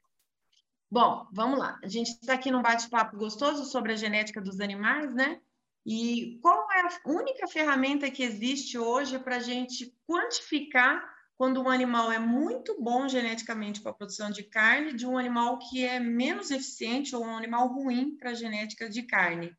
Bom, 0.92 1.28
vamos 1.32 1.56
lá. 1.56 1.78
A 1.84 1.86
gente 1.86 2.08
está 2.08 2.34
aqui 2.34 2.50
num 2.50 2.62
bate-papo 2.62 3.16
gostoso 3.16 3.64
sobre 3.64 3.92
a 3.92 3.96
genética 3.96 4.40
dos 4.40 4.58
animais, 4.58 5.14
né? 5.14 5.40
E 5.86 6.40
qual 6.42 6.66
é 6.72 6.80
a 6.80 6.90
única 7.06 7.46
ferramenta 7.46 8.10
que 8.10 8.24
existe 8.24 8.76
hoje 8.76 9.16
para 9.20 9.36
a 9.36 9.40
gente 9.40 9.96
quantificar 10.04 11.00
quando 11.36 11.62
um 11.62 11.70
animal 11.70 12.10
é 12.10 12.18
muito 12.18 12.76
bom 12.82 13.08
geneticamente 13.08 13.80
para 13.80 13.92
a 13.92 13.94
produção 13.94 14.32
de 14.32 14.42
carne 14.42 14.92
de 14.92 15.06
um 15.06 15.16
animal 15.16 15.60
que 15.60 15.84
é 15.84 16.00
menos 16.00 16.50
eficiente 16.50 17.14
ou 17.14 17.24
um 17.24 17.36
animal 17.36 17.68
ruim 17.68 18.16
para 18.16 18.30
a 18.30 18.34
genética 18.34 18.90
de 18.90 19.04
carne? 19.04 19.56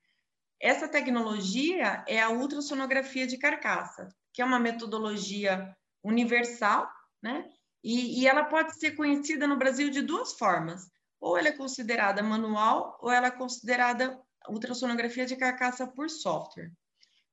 Essa 0.62 0.86
tecnologia 0.86 2.04
é 2.10 2.22
a 2.22 2.30
ultrassonografia 2.30 3.26
de 3.26 3.38
carcaça, 3.38 4.14
que 4.34 4.42
é 4.42 4.46
uma 4.46 4.60
metodologia 4.60 5.74
universal, 6.04 6.92
né? 7.24 7.50
E, 7.82 8.22
e 8.22 8.28
ela 8.28 8.44
pode 8.44 8.76
ser 8.78 8.92
conhecida 8.98 9.48
no 9.48 9.56
Brasil 9.56 9.90
de 9.90 10.02
duas 10.02 10.34
formas 10.34 10.92
ou 11.22 11.38
ela 11.38 11.50
é 11.50 11.52
considerada 11.52 12.24
manual 12.24 12.98
ou 13.00 13.12
ela 13.12 13.28
é 13.28 13.32
considerada 13.32 14.20
ultrassonografia 14.50 15.26
de 15.26 15.36
carcaça 15.36 15.86
por 15.86 16.10
software. 16.10 16.72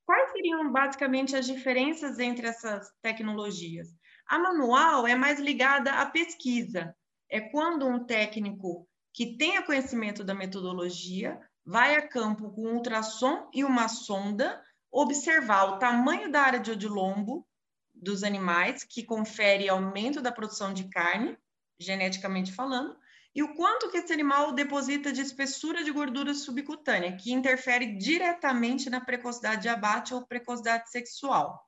Quais 0.05 0.31
seriam 0.31 0.71
basicamente 0.71 1.35
as 1.35 1.45
diferenças 1.45 2.19
entre 2.19 2.47
essas 2.47 2.91
tecnologias? 3.01 3.89
A 4.27 4.37
manual 4.37 5.07
é 5.07 5.15
mais 5.15 5.39
ligada 5.39 5.91
à 5.93 6.05
pesquisa. 6.05 6.95
É 7.29 7.41
quando 7.41 7.87
um 7.87 8.05
técnico 8.05 8.87
que 9.11 9.37
tenha 9.37 9.63
conhecimento 9.63 10.23
da 10.23 10.33
metodologia 10.33 11.39
vai 11.65 11.95
a 11.95 12.07
campo 12.07 12.51
com 12.51 12.67
um 12.67 12.75
ultrassom 12.75 13.49
e 13.53 13.63
uma 13.63 13.87
sonda 13.87 14.63
observar 14.91 15.65
o 15.65 15.79
tamanho 15.79 16.31
da 16.31 16.41
área 16.41 16.59
de 16.59 16.71
odilombo 16.71 17.45
dos 17.93 18.23
animais, 18.23 18.83
que 18.83 19.03
confere 19.03 19.69
aumento 19.69 20.21
da 20.21 20.31
produção 20.31 20.73
de 20.73 20.89
carne, 20.89 21.37
geneticamente 21.77 22.51
falando, 22.51 22.97
e 23.35 23.43
o 23.43 23.53
quanto 23.53 23.89
que 23.89 23.97
esse 23.97 24.11
animal 24.11 24.53
deposita 24.53 25.11
de 25.11 25.21
espessura 25.21 25.83
de 25.83 25.91
gordura 25.91 26.33
subcutânea, 26.33 27.15
que 27.15 27.31
interfere 27.31 27.97
diretamente 27.97 28.89
na 28.89 28.99
precocidade 28.99 29.63
de 29.63 29.69
abate 29.69 30.13
ou 30.13 30.25
precocidade 30.25 30.89
sexual. 30.89 31.63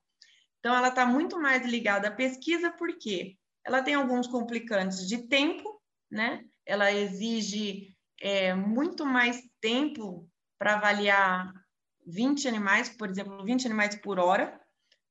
Então, 0.59 0.75
ela 0.75 0.89
está 0.89 1.05
muito 1.05 1.39
mais 1.39 1.65
ligada 1.65 2.07
à 2.07 2.11
pesquisa, 2.11 2.71
porque 2.71 3.37
ela 3.65 3.81
tem 3.81 3.93
alguns 3.93 4.27
complicantes 4.27 5.07
de 5.07 5.27
tempo, 5.27 5.81
né? 6.09 6.43
Ela 6.65 6.91
exige 6.91 7.95
é, 8.19 8.53
muito 8.53 9.05
mais 9.05 9.41
tempo 9.59 10.27
para 10.57 10.75
avaliar 10.75 11.53
20 12.05 12.47
animais, 12.47 12.89
por 12.89 13.09
exemplo, 13.09 13.43
20 13.43 13.65
animais 13.65 13.95
por 13.95 14.19
hora, 14.19 14.59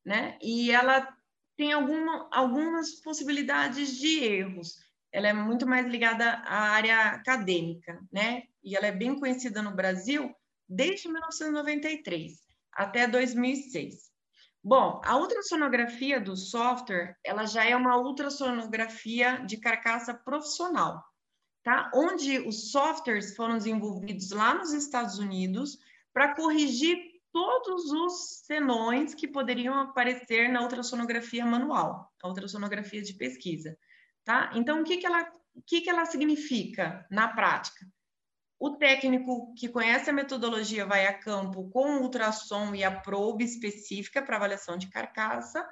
né? 0.04 0.36
E 0.42 0.70
ela 0.70 1.16
tem 1.56 1.72
alguma, 1.72 2.28
algumas 2.32 3.00
possibilidades 3.02 3.96
de 3.96 4.24
erros 4.24 4.89
ela 5.12 5.28
é 5.28 5.32
muito 5.32 5.66
mais 5.66 5.86
ligada 5.86 6.24
à 6.46 6.70
área 6.70 7.00
acadêmica, 7.10 8.00
né? 8.12 8.44
E 8.62 8.76
ela 8.76 8.86
é 8.86 8.92
bem 8.92 9.18
conhecida 9.18 9.62
no 9.62 9.74
Brasil 9.74 10.34
desde 10.68 11.08
1993 11.08 12.38
até 12.72 13.06
2006. 13.06 14.10
Bom, 14.62 15.00
a 15.04 15.16
ultrassonografia 15.16 16.20
do 16.20 16.36
software, 16.36 17.16
ela 17.24 17.46
já 17.46 17.64
é 17.64 17.74
uma 17.74 17.96
ultrassonografia 17.96 19.38
de 19.46 19.56
carcaça 19.56 20.12
profissional, 20.12 21.02
tá? 21.62 21.90
Onde 21.94 22.38
os 22.40 22.70
softwares 22.70 23.34
foram 23.34 23.56
desenvolvidos 23.56 24.30
lá 24.30 24.54
nos 24.54 24.72
Estados 24.72 25.18
Unidos 25.18 25.78
para 26.12 26.34
corrigir 26.34 26.98
todos 27.32 27.90
os 27.90 28.42
senões 28.44 29.14
que 29.14 29.26
poderiam 29.26 29.74
aparecer 29.74 30.48
na 30.48 30.60
ultrassonografia 30.62 31.46
manual, 31.46 32.12
a 32.22 32.28
ultrassonografia 32.28 33.02
de 33.02 33.14
pesquisa. 33.14 33.78
Tá? 34.24 34.50
Então, 34.54 34.80
o 34.80 34.84
que, 34.84 34.98
que, 34.98 35.06
ela, 35.06 35.30
o 35.54 35.62
que, 35.62 35.80
que 35.80 35.90
ela 35.90 36.04
significa 36.04 37.06
na 37.10 37.28
prática? 37.28 37.86
O 38.58 38.76
técnico 38.76 39.54
que 39.54 39.68
conhece 39.68 40.10
a 40.10 40.12
metodologia 40.12 40.84
vai 40.84 41.06
a 41.06 41.18
campo 41.18 41.70
com 41.70 41.98
ultrassom 42.02 42.74
e 42.74 42.84
a 42.84 43.00
probe 43.00 43.44
específica 43.44 44.20
para 44.20 44.36
avaliação 44.36 44.76
de 44.76 44.90
carcaça, 44.90 45.66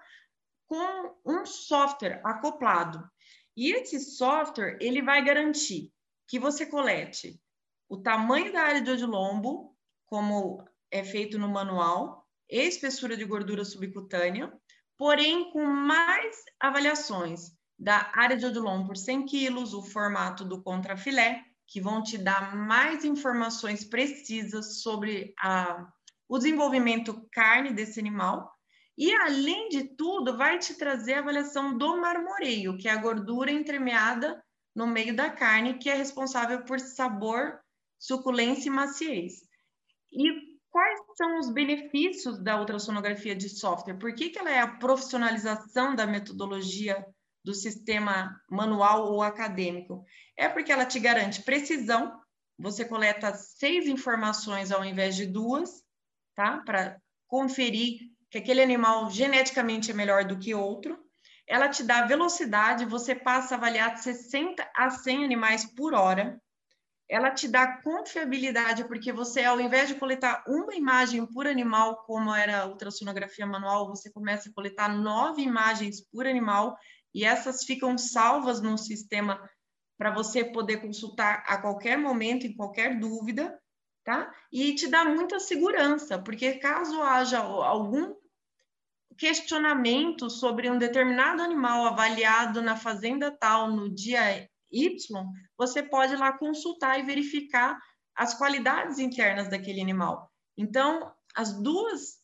com 0.67 1.14
um 1.25 1.45
software 1.45 2.21
acoplado. 2.25 3.07
E 3.57 3.73
esse 3.73 4.00
software 4.00 4.78
ele 4.81 5.02
vai 5.02 5.23
garantir 5.25 5.93
que 6.26 6.38
você 6.38 6.64
colete 6.64 7.40
o 7.88 7.97
tamanho 7.97 8.52
da 8.52 8.62
área 8.62 8.81
de 8.81 8.90
odilombo, 8.90 9.76
como 10.07 10.62
é 10.90 11.02
feito 11.02 11.38
no 11.38 11.49
manual, 11.49 12.26
espessura 12.49 13.17
de 13.17 13.25
gordura 13.25 13.64
subcutânea, 13.64 14.52
porém 14.97 15.50
com 15.50 15.64
mais 15.64 16.37
avaliações 16.61 17.58
da 17.79 18.11
área 18.15 18.37
de 18.37 18.45
odilon 18.45 18.85
por 18.85 18.97
100 18.97 19.27
quilos, 19.27 19.73
o 19.73 19.83
formato 19.83 20.45
do 20.45 20.61
contrafilé, 20.63 21.45
que 21.67 21.81
vão 21.81 22.03
te 22.03 22.19
dar 22.19 22.57
mais 22.57 23.05
informações 23.05 23.85
precisas 23.85 24.81
sobre 24.81 25.35
a, 25.39 25.87
o 26.29 26.39
desenvolvimento 26.39 27.29
carne 27.31 27.73
desse 27.73 28.01
animal. 28.01 28.53
E, 28.97 29.13
além 29.15 29.69
de 29.69 29.85
tudo, 29.97 30.37
vai 30.37 30.59
te 30.59 30.75
trazer 30.75 31.15
a 31.15 31.19
avaliação 31.21 31.77
do 31.77 32.01
marmoreio, 32.01 32.77
que 32.77 32.89
é 32.89 32.91
a 32.91 32.97
gordura 33.01 33.53
entremeada 33.53 34.43
no 34.75 34.87
meio 34.87 35.15
da 35.15 35.31
carne, 35.31 35.79
que 35.79 35.89
é 35.89 35.95
responsável 35.95 36.65
por 36.65 36.81
sabor, 36.81 37.61
suculência 37.99 38.69
e 38.69 38.73
maciez. 38.73 39.35
E 40.11 40.59
quais 40.71 40.99
são 41.17 41.39
os 41.39 41.51
benefícios 41.53 42.43
da 42.43 42.59
ultrassonografia 42.59 43.37
de 43.37 43.49
software? 43.49 43.99
Por 43.99 44.13
que, 44.15 44.31
que 44.31 44.39
ela 44.39 44.51
é 44.51 44.59
a 44.59 44.79
profissionalização 44.79 45.95
da 45.95 46.07
metodologia 46.07 47.07
do 47.49 47.55
sistema 47.55 48.38
manual 48.50 49.11
ou 49.11 49.23
acadêmico? 49.23 50.05
É 50.37 50.50
porque 50.50 50.71
ela 50.71 50.85
te 50.85 51.00
garante 51.00 51.43
precisão, 51.43 52.21
você 52.59 52.85
coleta 52.85 53.33
seis 53.35 53.87
informações 53.87 54.71
ao 54.71 54.85
invés 54.85 55.17
de 55.17 55.25
duas, 55.25 55.83
tá? 56.35 56.59
Para 56.59 57.00
conferir 57.26 58.00
que 58.31 58.37
aquele 58.37 58.61
animal 58.61 59.09
geneticamente 59.11 59.90
é 59.90 59.95
melhor 59.95 60.26
do 60.26 60.38
que 60.38 60.55
outro. 60.55 60.99
Ela 61.47 61.71
te 61.71 61.83
dá 61.83 62.05
velocidade, 62.05 62.85
você 62.85 63.14
passa 63.14 63.55
a 63.55 63.57
avaliar 63.57 63.97
60 63.97 64.71
a 64.76 64.90
100 64.90 65.25
animais 65.25 65.64
por 65.64 65.95
hora. 65.95 66.38
ela 67.11 67.31
te 67.31 67.49
dá 67.49 67.81
confiabilidade, 67.81 68.85
porque 68.87 69.11
você, 69.11 69.43
ao 69.43 69.59
invés 69.59 69.88
de 69.88 69.95
coletar 69.95 70.45
uma 70.47 70.75
imagem 70.75 71.25
por 71.25 71.47
animal, 71.47 72.05
como 72.05 72.35
era 72.35 72.61
a 72.61 72.67
ultrassonografia 72.67 73.47
manual, 73.47 73.88
você 73.88 74.12
começa 74.12 74.50
a 74.50 74.52
coletar 74.52 74.90
nove 74.90 75.40
imagens 75.40 76.02
por 76.12 76.26
animal, 76.26 76.76
e 77.19 77.25
essas 77.25 77.65
ficam 77.65 77.99
salvas 77.99 78.61
no 78.61 78.79
sistema 78.79 79.43
para 79.99 80.13
você 80.13 80.45
poder 80.45 80.77
consultar 80.81 81.43
a 81.49 81.61
qualquer 81.61 81.99
momento, 81.99 82.47
em 82.47 82.55
qualquer 82.55 82.97
dúvida, 83.01 83.61
tá? 84.05 84.33
E 84.53 84.73
te 84.77 84.87
dá 84.87 85.05
muita 85.05 85.41
segurança, 85.41 86.17
porque 86.17 86.61
caso 86.61 87.03
haja 87.03 87.41
algum 87.41 88.15
questionamento 89.17 90.31
sobre 90.31 90.71
um 90.71 90.79
determinado 90.79 91.43
animal 91.43 91.87
avaliado 91.87 92.63
na 92.63 92.77
fazenda 92.77 93.33
tal 93.33 93.69
no 93.69 93.93
dia 93.93 94.49
Y, 94.71 94.97
você 95.57 95.83
pode 95.83 96.15
lá 96.15 96.39
consultar 96.39 97.01
e 97.01 97.03
verificar 97.03 97.77
as 98.15 98.33
qualidades 98.35 99.01
internas 99.01 99.49
daquele 99.49 99.81
animal. 99.81 100.31
Então, 100.57 101.13
as 101.35 101.53
duas 101.61 102.19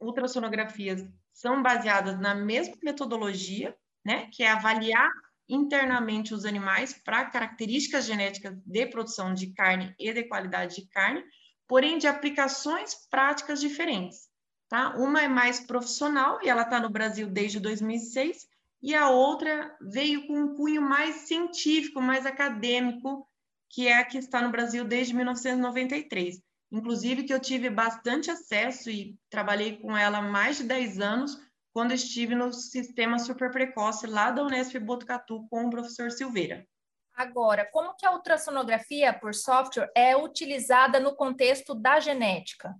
ultrassonografias 0.00 1.04
são 1.32 1.64
baseadas 1.64 2.16
na 2.20 2.32
mesma 2.32 2.76
metodologia, 2.80 3.76
né, 4.06 4.28
que 4.30 4.44
é 4.44 4.50
avaliar 4.52 5.10
internamente 5.48 6.32
os 6.32 6.44
animais 6.44 6.92
para 6.92 7.24
características 7.24 8.06
genéticas 8.06 8.56
de 8.64 8.86
produção 8.86 9.34
de 9.34 9.48
carne 9.48 9.92
e 9.98 10.12
de 10.12 10.22
qualidade 10.22 10.76
de 10.76 10.86
carne, 10.86 11.24
porém 11.66 11.98
de 11.98 12.06
aplicações 12.06 12.94
práticas 13.10 13.60
diferentes. 13.60 14.28
Tá? 14.68 14.96
Uma 14.96 15.22
é 15.22 15.28
mais 15.28 15.58
profissional 15.58 16.38
e 16.40 16.48
ela 16.48 16.62
está 16.62 16.78
no 16.78 16.88
Brasil 16.88 17.28
desde 17.28 17.58
2006 17.58 18.48
e 18.80 18.94
a 18.94 19.10
outra 19.10 19.76
veio 19.80 20.24
com 20.28 20.38
um 20.38 20.54
cunho 20.54 20.82
mais 20.82 21.26
científico, 21.26 22.00
mais 22.00 22.26
acadêmico, 22.26 23.28
que 23.68 23.88
é 23.88 23.98
a 23.98 24.04
que 24.04 24.18
está 24.18 24.40
no 24.40 24.50
Brasil 24.50 24.84
desde 24.84 25.14
1993. 25.14 26.40
Inclusive 26.70 27.24
que 27.24 27.34
eu 27.34 27.40
tive 27.40 27.70
bastante 27.70 28.30
acesso 28.30 28.88
e 28.88 29.18
trabalhei 29.28 29.78
com 29.78 29.96
ela 29.96 30.22
mais 30.22 30.58
de 30.58 30.64
10 30.64 31.00
anos, 31.00 31.45
quando 31.76 31.92
estive 31.92 32.34
no 32.34 32.54
sistema 32.54 33.18
super 33.18 33.50
precoce 33.50 34.06
lá 34.06 34.30
da 34.30 34.42
Unesp 34.42 34.78
Botucatu 34.78 35.46
com 35.50 35.66
o 35.66 35.68
professor 35.68 36.10
Silveira. 36.10 36.66
Agora, 37.14 37.68
como 37.70 37.94
que 37.94 38.06
a 38.06 38.12
ultrassonografia 38.12 39.12
por 39.12 39.34
software 39.34 39.92
é 39.94 40.16
utilizada 40.16 40.98
no 40.98 41.14
contexto 41.14 41.74
da 41.74 42.00
genética? 42.00 42.74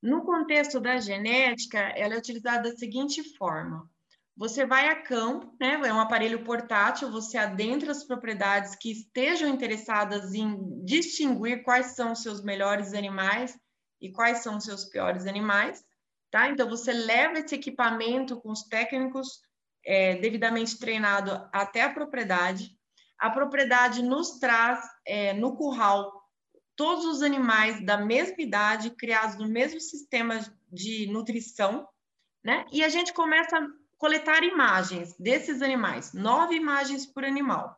No 0.00 0.24
contexto 0.24 0.78
da 0.78 1.00
genética, 1.00 1.80
ela 1.96 2.14
é 2.14 2.18
utilizada 2.18 2.70
da 2.70 2.76
seguinte 2.76 3.24
forma: 3.36 3.90
você 4.36 4.64
vai 4.64 4.86
a 4.86 5.02
campo, 5.02 5.52
né? 5.60 5.80
É 5.84 5.92
um 5.92 5.98
aparelho 5.98 6.44
portátil, 6.44 7.10
você 7.10 7.36
adentra 7.36 7.90
as 7.90 8.04
propriedades 8.04 8.76
que 8.76 8.92
estejam 8.92 9.48
interessadas 9.48 10.32
em 10.32 10.84
distinguir 10.84 11.64
quais 11.64 11.86
são 11.96 12.12
os 12.12 12.22
seus 12.22 12.40
melhores 12.40 12.94
animais 12.94 13.58
e 14.00 14.12
quais 14.12 14.44
são 14.44 14.58
os 14.58 14.64
seus 14.64 14.84
piores 14.84 15.26
animais, 15.26 15.84
tá? 16.30 16.48
Então 16.48 16.68
você 16.68 16.92
leva 16.92 17.38
esse 17.38 17.54
equipamento 17.54 18.40
com 18.40 18.50
os 18.50 18.62
técnicos 18.64 19.40
é, 19.84 20.16
devidamente 20.16 20.78
treinado 20.78 21.48
até 21.52 21.82
a 21.82 21.92
propriedade. 21.92 22.76
A 23.18 23.30
propriedade 23.30 24.02
nos 24.02 24.38
traz 24.38 24.80
é, 25.06 25.32
no 25.32 25.56
curral 25.56 26.12
todos 26.76 27.04
os 27.06 27.22
animais 27.22 27.84
da 27.84 27.96
mesma 27.96 28.40
idade, 28.40 28.90
criados 28.90 29.36
no 29.36 29.48
mesmo 29.48 29.80
sistema 29.80 30.38
de 30.70 31.10
nutrição, 31.10 31.86
né? 32.44 32.64
E 32.70 32.84
a 32.84 32.88
gente 32.88 33.12
começa 33.12 33.58
a 33.58 33.66
coletar 33.96 34.44
imagens 34.44 35.16
desses 35.18 35.60
animais, 35.60 36.12
nove 36.12 36.54
imagens 36.54 37.04
por 37.04 37.24
animal. 37.24 37.76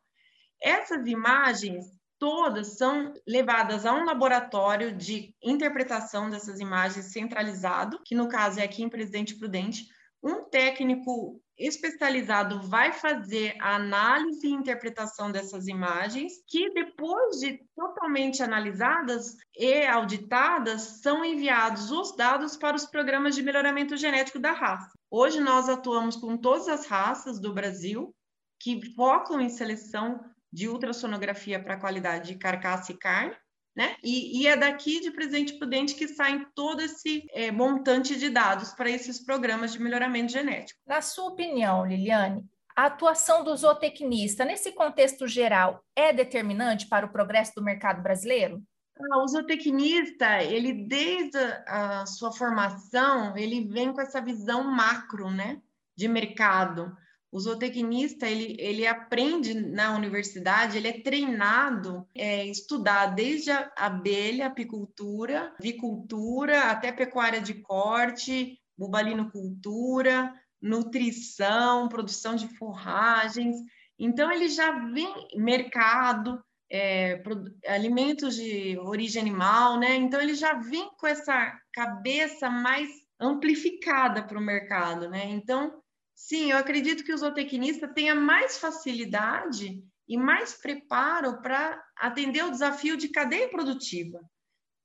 Essas 0.62 1.07
imagens 1.07 1.87
todas 2.20 2.76
são 2.76 3.14
levadas 3.26 3.86
a 3.86 3.94
um 3.94 4.04
laboratório 4.04 4.94
de 4.94 5.34
interpretação 5.42 6.28
dessas 6.28 6.60
imagens 6.60 7.06
centralizado, 7.06 7.98
que 8.04 8.14
no 8.14 8.28
caso 8.28 8.60
é 8.60 8.62
aqui 8.62 8.82
em 8.82 8.90
Presidente 8.90 9.36
Prudente. 9.36 9.86
Um 10.22 10.44
técnico 10.44 11.40
especializado 11.58 12.60
vai 12.68 12.92
fazer 12.92 13.56
a 13.59 13.76
análise 13.76 14.46
e 14.46 14.52
interpretação 14.52 15.33
dessas 15.33 15.66
imagens, 15.66 16.35
que 16.46 16.70
depois 16.74 17.38
de 17.38 17.59
totalmente 17.74 18.42
analisadas 18.42 19.35
e 19.56 19.87
auditadas, 19.87 21.00
são 21.02 21.24
enviados 21.24 21.90
os 21.90 22.14
dados 22.14 22.54
para 22.54 22.76
os 22.76 22.85
programas 22.85 23.35
de 23.35 23.42
melhoramento 23.42 23.96
genético 23.96 24.38
da 24.38 24.52
raça. 24.52 24.90
Hoje 25.11 25.40
nós 25.40 25.70
atuamos 25.70 26.16
com 26.16 26.37
todas 26.37 26.68
as 26.68 26.87
raças 26.87 27.40
do 27.40 27.54
Brasil 27.54 28.14
que 28.61 28.94
focam 28.94 29.40
em 29.40 29.48
seleção 29.48 30.20
de 30.52 30.68
ultrassonografia 30.68 31.62
para 31.62 31.78
qualidade 31.78 32.28
de 32.28 32.38
carcaça 32.38 32.92
e 32.92 32.96
carne, 32.96 33.36
né? 33.74 33.94
E, 34.02 34.42
e, 34.42 34.46
é 34.46 34.56
daqui 34.56 35.00
de 35.00 35.12
Presidente 35.12 35.58
Prudente 35.58 35.94
que 35.94 36.08
sai 36.08 36.44
todo 36.54 36.80
esse 36.80 37.24
é, 37.32 37.52
montante 37.52 38.16
de 38.16 38.28
dados 38.28 38.72
para 38.72 38.90
esses 38.90 39.24
programas 39.24 39.72
de 39.72 39.80
melhoramento 39.80 40.32
genético. 40.32 40.80
Na 40.84 41.00
sua 41.00 41.26
opinião, 41.26 41.86
Liliane, 41.86 42.44
a 42.76 42.86
atuação 42.86 43.44
do 43.44 43.56
zootecnista 43.56 44.44
nesse 44.44 44.72
contexto 44.72 45.26
geral 45.26 45.84
é 45.94 46.12
determinante 46.12 46.88
para 46.88 47.06
o 47.06 47.12
progresso 47.12 47.52
do 47.54 47.62
mercado 47.62 48.02
brasileiro? 48.02 48.62
Ah, 48.98 49.22
o 49.22 49.28
zootecnista, 49.28 50.42
ele 50.42 50.72
desde 50.72 51.38
a, 51.66 52.02
a 52.02 52.06
sua 52.06 52.32
formação, 52.32 53.36
ele 53.36 53.68
vem 53.68 53.92
com 53.92 54.00
essa 54.00 54.20
visão 54.20 54.64
macro, 54.64 55.30
né, 55.30 55.60
de 55.96 56.08
mercado 56.08 56.94
o 57.33 57.38
zootecnista, 57.38 58.27
ele, 58.27 58.57
ele 58.59 58.87
aprende 58.87 59.55
na 59.55 59.95
universidade, 59.95 60.77
ele 60.77 60.88
é 60.88 61.01
treinado 61.01 62.07
é, 62.14 62.45
estudar 62.47 63.07
desde 63.07 63.53
a 63.53 63.71
abelha, 63.77 64.47
apicultura, 64.47 65.55
vicultura, 65.61 66.71
até 66.71 66.90
pecuária 66.90 67.40
de 67.40 67.55
corte, 67.55 68.59
bubalinocultura, 68.77 70.35
nutrição, 70.61 71.88
produção 71.88 72.35
de 72.35 72.49
forragens. 72.57 73.57
Então, 73.97 74.33
ele 74.33 74.49
já 74.49 74.73
vem 74.90 75.29
mercado, 75.37 76.43
é, 76.69 77.23
alimentos 77.69 78.35
de 78.35 78.77
origem 78.79 79.23
animal, 79.23 79.79
né? 79.79 79.95
Então, 79.95 80.21
ele 80.21 80.35
já 80.35 80.55
vem 80.55 80.88
com 80.99 81.07
essa 81.07 81.57
cabeça 81.73 82.51
mais 82.51 82.88
amplificada 83.21 84.23
para 84.23 84.38
o 84.38 84.43
mercado, 84.43 85.09
né? 85.09 85.27
Então, 85.27 85.81
Sim, 86.14 86.51
eu 86.53 86.59
acredito 86.59 87.05
que 87.05 87.12
o 87.12 87.18
zootecnista 87.18 87.88
tenha 87.88 88.14
mais 88.14 88.59
facilidade 88.59 89.83
e 90.09 90.16
mais 90.16 90.55
preparo 90.55 91.40
para 91.40 91.83
atender 91.96 92.44
o 92.44 92.51
desafio 92.51 92.96
de 92.96 93.09
cadeia 93.09 93.49
produtiva. 93.49 94.20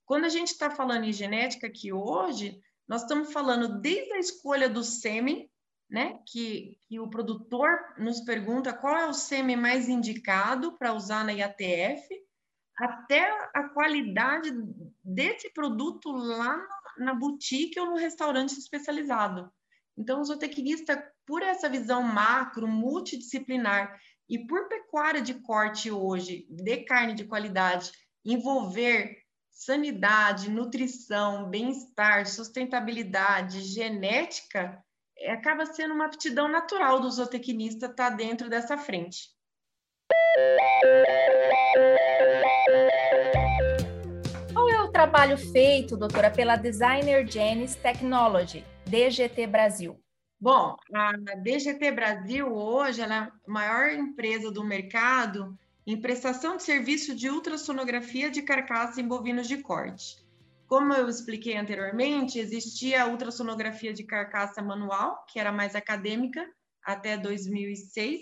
Quando 0.05 0.25
a 0.25 0.29
gente 0.29 0.49
está 0.49 0.69
falando 0.69 1.03
em 1.03 1.11
genética 1.11 1.67
aqui 1.67 1.91
hoje, 1.91 2.59
nós 2.87 3.01
estamos 3.01 3.33
falando 3.33 3.79
desde 3.79 4.13
a 4.13 4.19
escolha 4.19 4.69
do 4.69 4.83
sêmen, 4.83 5.49
né, 5.89 6.19
que, 6.27 6.77
que 6.87 6.99
o 6.99 7.09
produtor 7.09 7.95
nos 7.97 8.21
pergunta 8.21 8.73
qual 8.73 8.95
é 8.95 9.07
o 9.07 9.13
sêmen 9.13 9.55
mais 9.55 9.89
indicado 9.89 10.77
para 10.77 10.93
usar 10.93 11.25
na 11.25 11.31
IATF, 11.31 12.07
até 12.77 13.27
a 13.53 13.69
qualidade 13.69 14.51
desse 15.03 15.51
produto 15.53 16.11
lá 16.11 16.59
na 16.97 17.13
boutique 17.13 17.79
ou 17.79 17.87
no 17.87 17.95
restaurante 17.95 18.57
especializado. 18.57 19.51
Então, 19.97 20.19
o 20.19 20.23
zootecnista 20.23 21.01
por 21.25 21.41
essa 21.41 21.69
visão 21.69 22.03
macro, 22.03 22.67
multidisciplinar 22.67 23.99
e 24.29 24.45
por 24.45 24.67
pecuária 24.67 25.21
de 25.21 25.35
corte 25.35 25.91
hoje, 25.91 26.45
de 26.49 26.77
carne 26.77 27.13
de 27.13 27.25
qualidade, 27.25 27.91
envolver 28.23 29.17
sanidade, 29.51 30.49
nutrição, 30.49 31.49
bem-estar, 31.49 32.25
sustentabilidade, 32.25 33.61
genética, 33.61 34.83
é, 35.17 35.31
acaba 35.31 35.65
sendo 35.65 35.93
uma 35.93 36.05
aptidão 36.05 36.47
natural 36.47 36.99
do 36.99 37.09
zootecnista 37.09 37.85
estar 37.85 38.09
tá 38.09 38.15
dentro 38.15 38.49
dessa 38.49 38.77
frente. 38.77 39.29
Qual 44.53 44.69
é 44.69 44.81
o 44.81 44.91
trabalho 44.91 45.37
feito, 45.37 45.95
doutora, 45.95 46.29
pela 46.29 46.57
Designer 46.57 47.25
Genes 47.25 47.75
Technology, 47.75 48.65
DGT 48.85 49.47
Brasil? 49.47 50.04
Bom, 50.45 50.77
a 50.93 51.13
DGT 51.37 51.91
Brasil 51.91 52.55
hoje 52.55 53.01
é 53.01 53.05
a 53.05 53.31
maior 53.47 53.89
empresa 53.89 54.51
do 54.51 54.63
mercado 54.63 55.57
em 55.87 55.99
prestação 55.99 56.55
de 56.55 56.61
serviço 56.61 57.15
de 57.15 57.27
ultrassonografia 57.31 58.29
de 58.29 58.43
carcaça 58.43 59.01
em 59.01 59.07
bovinos 59.07 59.47
de 59.47 59.57
corte. 59.57 60.23
Como 60.67 60.93
eu 60.93 61.09
expliquei 61.09 61.57
anteriormente, 61.57 62.37
existia 62.37 63.01
a 63.01 63.07
ultrassonografia 63.07 63.91
de 63.91 64.03
carcaça 64.03 64.61
manual, 64.61 65.25
que 65.27 65.39
era 65.39 65.51
mais 65.51 65.73
acadêmica, 65.73 66.47
até 66.83 67.17
2006 67.17 68.19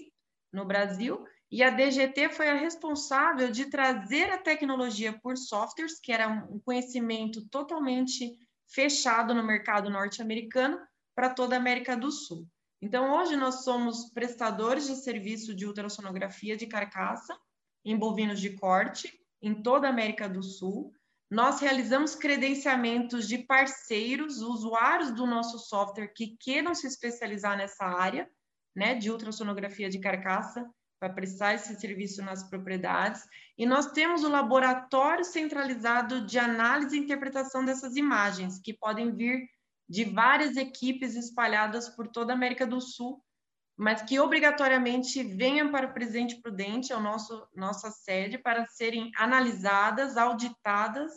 no 0.54 0.64
Brasil, 0.64 1.26
e 1.52 1.62
a 1.62 1.72
DGT 1.72 2.30
foi 2.30 2.48
a 2.48 2.56
responsável 2.56 3.52
de 3.52 3.66
trazer 3.66 4.32
a 4.32 4.38
tecnologia 4.38 5.12
por 5.12 5.36
softwares, 5.36 6.00
que 6.00 6.14
era 6.14 6.30
um 6.30 6.58
conhecimento 6.60 7.46
totalmente 7.50 8.40
fechado 8.66 9.34
no 9.34 9.44
mercado 9.44 9.90
norte-americano, 9.90 10.80
para 11.15 11.30
toda 11.30 11.56
a 11.56 11.60
América 11.60 11.95
do 11.95 12.12
Sul. 12.12 12.47
Então, 12.82 13.17
hoje 13.17 13.36
nós 13.36 13.63
somos 13.63 14.10
prestadores 14.12 14.88
de 14.88 14.95
serviço 14.97 15.56
de 15.56 15.65
ultrassonografia 15.65 16.58
de 16.58 16.67
carcaça 16.67 17.38
em 17.86 17.97
bovinos 17.97 18.39
de 18.39 18.52
corte, 18.52 19.12
em 19.41 19.62
toda 19.62 19.88
a 19.88 19.89
América 19.89 20.28
do 20.28 20.43
Sul. 20.43 20.93
Nós 21.30 21.60
realizamos 21.60 22.15
credenciamentos 22.15 23.28
de 23.28 23.39
parceiros, 23.39 24.41
usuários 24.41 25.12
do 25.12 25.26
nosso 25.26 25.60
software 25.60 26.10
que 26.10 26.36
queiram 26.39 26.76
se 26.76 26.88
especializar 26.88 27.58
nessa 27.58 27.86
área, 27.86 28.30
né, 28.76 28.95
de 28.95 29.12
ultrassonografia 29.12 29.89
de 29.89 29.99
carcaça, 29.99 30.69
para 30.99 31.13
prestar 31.13 31.54
esse 31.54 31.76
serviço 31.76 32.23
nas 32.23 32.49
propriedades. 32.49 33.23
E 33.58 33.65
nós 33.65 33.91
temos 33.91 34.23
o 34.23 34.30
laboratório 34.30 35.26
centralizado 35.26 36.26
de 36.26 36.39
análise 36.39 36.95
e 36.95 36.99
interpretação 36.99 37.65
dessas 37.65 37.97
imagens, 37.97 38.60
que 38.60 38.73
podem 38.73 39.13
vir 39.13 39.45
de 39.89 40.06
várias 40.06 40.56
equipes 40.56 41.15
espalhadas 41.15 41.89
por 41.89 42.08
toda 42.08 42.34
a 42.34 42.36
América 42.36 42.65
do 42.65 42.80
Sul, 42.80 43.24
mas 43.76 44.02
que 44.04 44.19
obrigatoriamente 44.19 45.24
venham 45.24 45.72
para 45.72 45.88
o 45.88 45.93
Presidente 45.93 46.39
Prudente, 46.41 46.93
é 46.93 46.96
o 46.96 47.02
nosso 47.02 47.48
nossa 47.56 47.89
sede, 47.89 48.38
para 48.38 48.67
serem 48.67 49.12
analisadas, 49.17 50.15
auditadas 50.15 51.12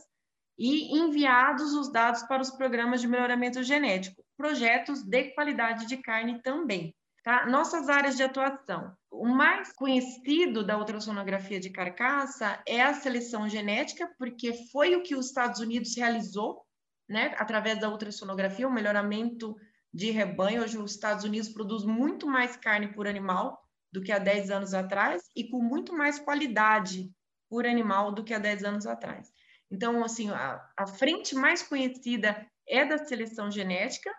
e 0.59 0.98
enviados 0.98 1.74
os 1.74 1.92
dados 1.92 2.22
para 2.22 2.42
os 2.42 2.50
programas 2.50 3.00
de 3.00 3.09
melhoramento 3.09 3.62
genético, 3.62 4.24
projetos 4.37 5.02
de 5.02 5.35
qualidade 5.35 5.87
de 5.87 5.98
carne 5.98 6.40
também. 6.42 6.94
Tá? 7.22 7.44
Nossas 7.44 7.88
áreas 7.88 8.16
de 8.16 8.22
atuação. 8.22 8.96
O 9.11 9.26
mais 9.26 9.72
conhecido 9.72 10.64
da 10.64 10.79
ultrassonografia 10.79 11.59
de 11.59 11.70
carcaça 11.70 12.62
é 12.66 12.81
a 12.81 12.94
seleção 12.94 13.48
genética, 13.48 14.09
porque 14.16 14.52
foi 14.70 14.94
o 14.94 15.02
que 15.02 15.16
os 15.16 15.26
Estados 15.26 15.61
Unidos 15.61 15.96
realizou, 15.96 16.62
né, 17.09 17.35
através 17.38 17.79
da 17.79 17.88
ultrassonografia, 17.88 18.66
o 18.66 18.73
melhoramento 18.73 19.57
de 19.92 20.11
rebanho. 20.11 20.62
Hoje, 20.62 20.79
os 20.79 20.92
Estados 20.92 21.25
Unidos 21.25 21.49
produz 21.49 21.85
muito 21.85 22.27
mais 22.27 22.57
carne 22.57 22.88
por 22.88 23.07
animal 23.07 23.62
do 23.92 24.03
que 24.03 24.12
há 24.12 24.19
10 24.19 24.51
anos 24.51 24.75
atrás 24.75 25.23
e 25.35 25.49
com 25.49 25.62
muito 25.62 25.92
mais 25.92 26.19
qualidade 26.19 27.11
por 27.49 27.66
animal 27.66 28.12
do 28.12 28.25
que 28.25 28.35
há 28.35 28.38
10 28.38 28.64
anos 28.64 28.87
atrás. 28.87 29.33
Então, 29.71 30.05
assim, 30.05 30.31
a, 30.31 30.64
a 30.77 30.87
frente 30.87 31.35
mais 31.35 31.62
conhecida 31.62 32.47
é 32.69 32.85
da 32.85 32.99
seleção 32.99 33.51
genética, 33.51 34.12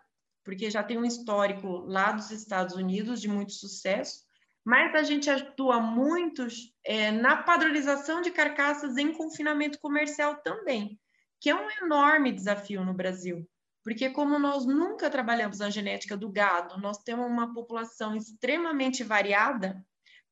porque 0.43 0.71
já 0.71 0.83
tem 0.83 0.97
um 0.97 1.05
histórico 1.05 1.67
lá 1.85 2.11
dos 2.11 2.31
Estados 2.31 2.75
Unidos 2.75 3.21
de 3.21 3.27
muito 3.27 3.53
sucesso, 3.53 4.25
mas 4.65 4.95
a 4.95 5.03
gente 5.03 5.29
atua 5.29 5.79
muito 5.79 6.47
é, 6.85 7.11
na 7.11 7.43
padronização 7.43 8.21
de 8.21 8.31
carcaças 8.31 8.97
em 8.97 9.13
confinamento 9.13 9.79
comercial 9.79 10.37
também, 10.37 10.99
que 11.39 11.49
é 11.49 11.55
um 11.55 11.69
enorme 11.83 12.31
desafio 12.31 12.83
no 12.83 12.93
Brasil, 12.93 13.47
porque 13.83 14.09
como 14.09 14.37
nós 14.37 14.65
nunca 14.65 15.09
trabalhamos 15.09 15.59
na 15.59 15.69
genética 15.69 16.17
do 16.17 16.29
gado, 16.29 16.77
nós 16.79 16.97
temos 16.97 17.25
uma 17.25 17.53
população 17.53 18.15
extremamente 18.15 19.03
variada, 19.03 19.81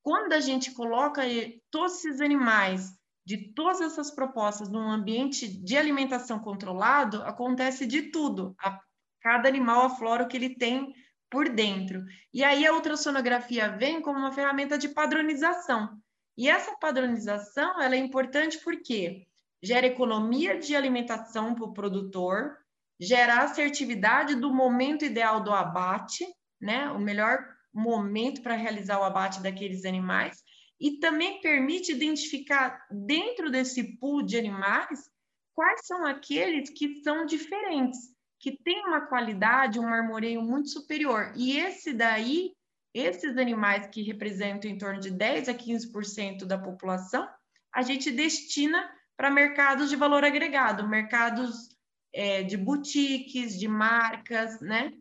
quando 0.01 0.33
a 0.33 0.39
gente 0.39 0.71
coloca 0.71 1.23
todos 1.71 1.97
esses 1.97 2.21
animais 2.21 2.91
de 3.25 3.53
todas 3.53 3.81
essas 3.81 4.11
propostas 4.11 4.69
num 4.69 4.91
ambiente 4.91 5.47
de 5.47 5.75
alimentação 5.75 6.37
controlado, 6.37 7.23
acontece 7.23 7.87
de 7.87 8.11
tudo. 8.11 8.55
A 8.61 8.79
cada 9.19 9.49
animal 9.49 9.81
aflora 9.81 10.23
o 10.23 10.27
que 10.27 10.37
ele 10.37 10.55
tem 10.55 10.93
por 11.31 11.49
dentro. 11.49 12.03
E 12.31 12.43
aí 12.43 12.67
a 12.67 12.73
ultrassonografia 12.73 13.69
vem 13.69 13.99
como 13.99 14.19
uma 14.19 14.31
ferramenta 14.31 14.77
de 14.77 14.89
padronização. 14.89 15.97
E 16.37 16.47
essa 16.47 16.75
padronização 16.77 17.81
ela 17.81 17.95
é 17.95 17.97
importante 17.97 18.59
porque 18.63 19.25
gera 19.65 19.87
economia 19.87 20.59
de 20.59 20.75
alimentação 20.75 21.55
para 21.55 21.65
o 21.65 21.73
produtor, 21.73 22.55
gera 22.99 23.39
assertividade 23.39 24.35
do 24.35 24.53
momento 24.53 25.03
ideal 25.03 25.43
do 25.43 25.51
abate, 25.51 26.25
né? 26.61 26.89
O 26.91 26.99
melhor 26.99 27.43
momento 27.73 28.41
para 28.41 28.55
realizar 28.55 28.99
o 28.99 29.03
abate 29.03 29.41
daqueles 29.41 29.83
animais 29.83 30.43
e 30.79 30.99
também 30.99 31.41
permite 31.41 31.91
identificar 31.91 32.85
dentro 32.91 33.49
desse 33.49 33.97
pool 33.97 34.21
de 34.21 34.37
animais 34.37 35.09
quais 35.53 35.81
são 35.85 36.05
aqueles 36.05 36.69
que 36.69 37.01
são 37.01 37.25
diferentes 37.25 38.15
que 38.39 38.51
tem 38.51 38.85
uma 38.85 39.07
qualidade, 39.07 39.79
um 39.79 39.89
marmoreio 39.89 40.39
muito 40.39 40.69
superior. 40.69 41.33
E 41.35 41.57
esse 41.57 41.91
daí, 41.91 42.51
esses 42.93 43.37
animais 43.37 43.87
que 43.87 44.03
representam 44.03 44.69
em 44.69 44.77
torno 44.77 44.99
de 44.99 45.09
10 45.09 45.49
a 45.49 45.53
15% 45.55 46.45
da 46.45 46.55
população, 46.55 47.27
a 47.73 47.81
gente 47.81 48.11
destina 48.11 48.87
para 49.17 49.29
mercados 49.29 49.89
de 49.89 49.95
valor 49.95 50.23
agregado, 50.23 50.87
mercados 50.87 51.69
é, 52.13 52.43
de 52.43 52.57
boutiques, 52.57 53.57
de 53.59 53.67
marcas, 53.67 54.59
né? 54.61 54.93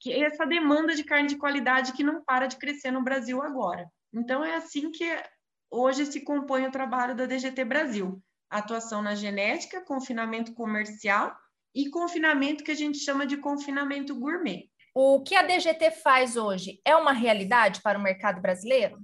Que 0.00 0.12
é 0.12 0.22
essa 0.22 0.46
demanda 0.46 0.94
de 0.94 1.04
carne 1.04 1.28
de 1.28 1.36
qualidade 1.36 1.92
que 1.92 2.04
não 2.04 2.22
para 2.24 2.46
de 2.46 2.56
crescer 2.56 2.90
no 2.90 3.02
Brasil 3.02 3.42
agora. 3.42 3.88
Então, 4.12 4.44
é 4.44 4.56
assim 4.56 4.90
que 4.90 5.04
hoje 5.70 6.06
se 6.06 6.20
compõe 6.24 6.66
o 6.66 6.70
trabalho 6.70 7.14
da 7.14 7.26
DGT 7.26 7.64
Brasil. 7.64 8.22
Atuação 8.50 9.02
na 9.02 9.14
genética, 9.14 9.84
confinamento 9.84 10.54
comercial 10.54 11.36
e 11.74 11.90
confinamento 11.90 12.64
que 12.64 12.70
a 12.70 12.76
gente 12.76 12.98
chama 12.98 13.26
de 13.26 13.36
confinamento 13.36 14.18
gourmet. 14.18 14.70
O 14.94 15.22
que 15.22 15.36
a 15.36 15.42
DGT 15.42 15.92
faz 16.02 16.36
hoje 16.36 16.80
é 16.84 16.96
uma 16.96 17.12
realidade 17.12 17.80
para 17.82 17.98
o 17.98 18.02
mercado 18.02 18.40
brasileiro? 18.40 18.98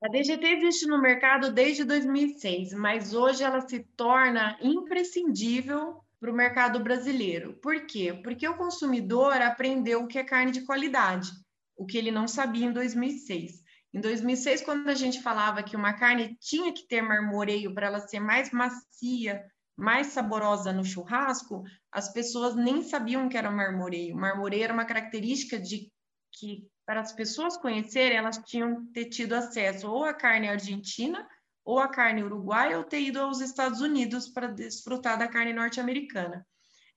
A 0.00 0.08
DGT 0.08 0.46
existe 0.46 0.86
no 0.86 1.00
mercado 1.00 1.52
desde 1.52 1.84
2006, 1.84 2.72
mas 2.72 3.14
hoje 3.14 3.42
ela 3.42 3.60
se 3.60 3.80
torna 3.96 4.56
imprescindível 4.62 6.00
para 6.20 6.30
o 6.30 6.34
mercado 6.34 6.78
brasileiro. 6.80 7.54
Por 7.60 7.84
quê? 7.86 8.12
Porque 8.22 8.46
o 8.46 8.56
consumidor 8.56 9.34
aprendeu 9.42 10.02
o 10.02 10.06
que 10.06 10.18
é 10.18 10.24
carne 10.24 10.52
de 10.52 10.64
qualidade, 10.64 11.30
o 11.76 11.84
que 11.84 11.98
ele 11.98 12.12
não 12.12 12.28
sabia 12.28 12.66
em 12.66 12.72
2006. 12.72 13.62
Em 13.92 14.00
2006, 14.00 14.62
quando 14.62 14.88
a 14.88 14.94
gente 14.94 15.20
falava 15.20 15.62
que 15.62 15.74
uma 15.74 15.94
carne 15.94 16.36
tinha 16.40 16.72
que 16.72 16.86
ter 16.86 17.02
marmoreio 17.02 17.74
para 17.74 17.86
ela 17.86 18.00
ser 18.00 18.20
mais 18.20 18.52
macia, 18.52 19.44
mais 19.76 20.08
saborosa 20.08 20.72
no 20.72 20.84
churrasco, 20.84 21.64
as 21.90 22.12
pessoas 22.12 22.54
nem 22.54 22.82
sabiam 22.82 23.28
que 23.28 23.36
era 23.36 23.50
marmoreio. 23.50 24.16
Marmoreio 24.16 24.64
era 24.64 24.72
uma 24.72 24.84
característica 24.84 25.58
de 25.58 25.90
que, 26.32 26.68
para 26.88 27.02
as 27.02 27.12
pessoas 27.12 27.54
conhecerem, 27.58 28.16
elas 28.16 28.38
tinham 28.46 28.86
ter 28.94 29.10
tido 29.10 29.34
acesso 29.34 29.90
ou 29.90 30.04
à 30.04 30.14
carne 30.14 30.48
argentina, 30.48 31.28
ou 31.62 31.78
à 31.78 31.86
carne 31.86 32.22
uruguaia, 32.22 32.78
ou 32.78 32.84
ter 32.84 33.02
ido 33.02 33.20
aos 33.20 33.42
Estados 33.42 33.82
Unidos 33.82 34.26
para 34.26 34.46
desfrutar 34.46 35.18
da 35.18 35.28
carne 35.28 35.52
norte-americana. 35.52 36.46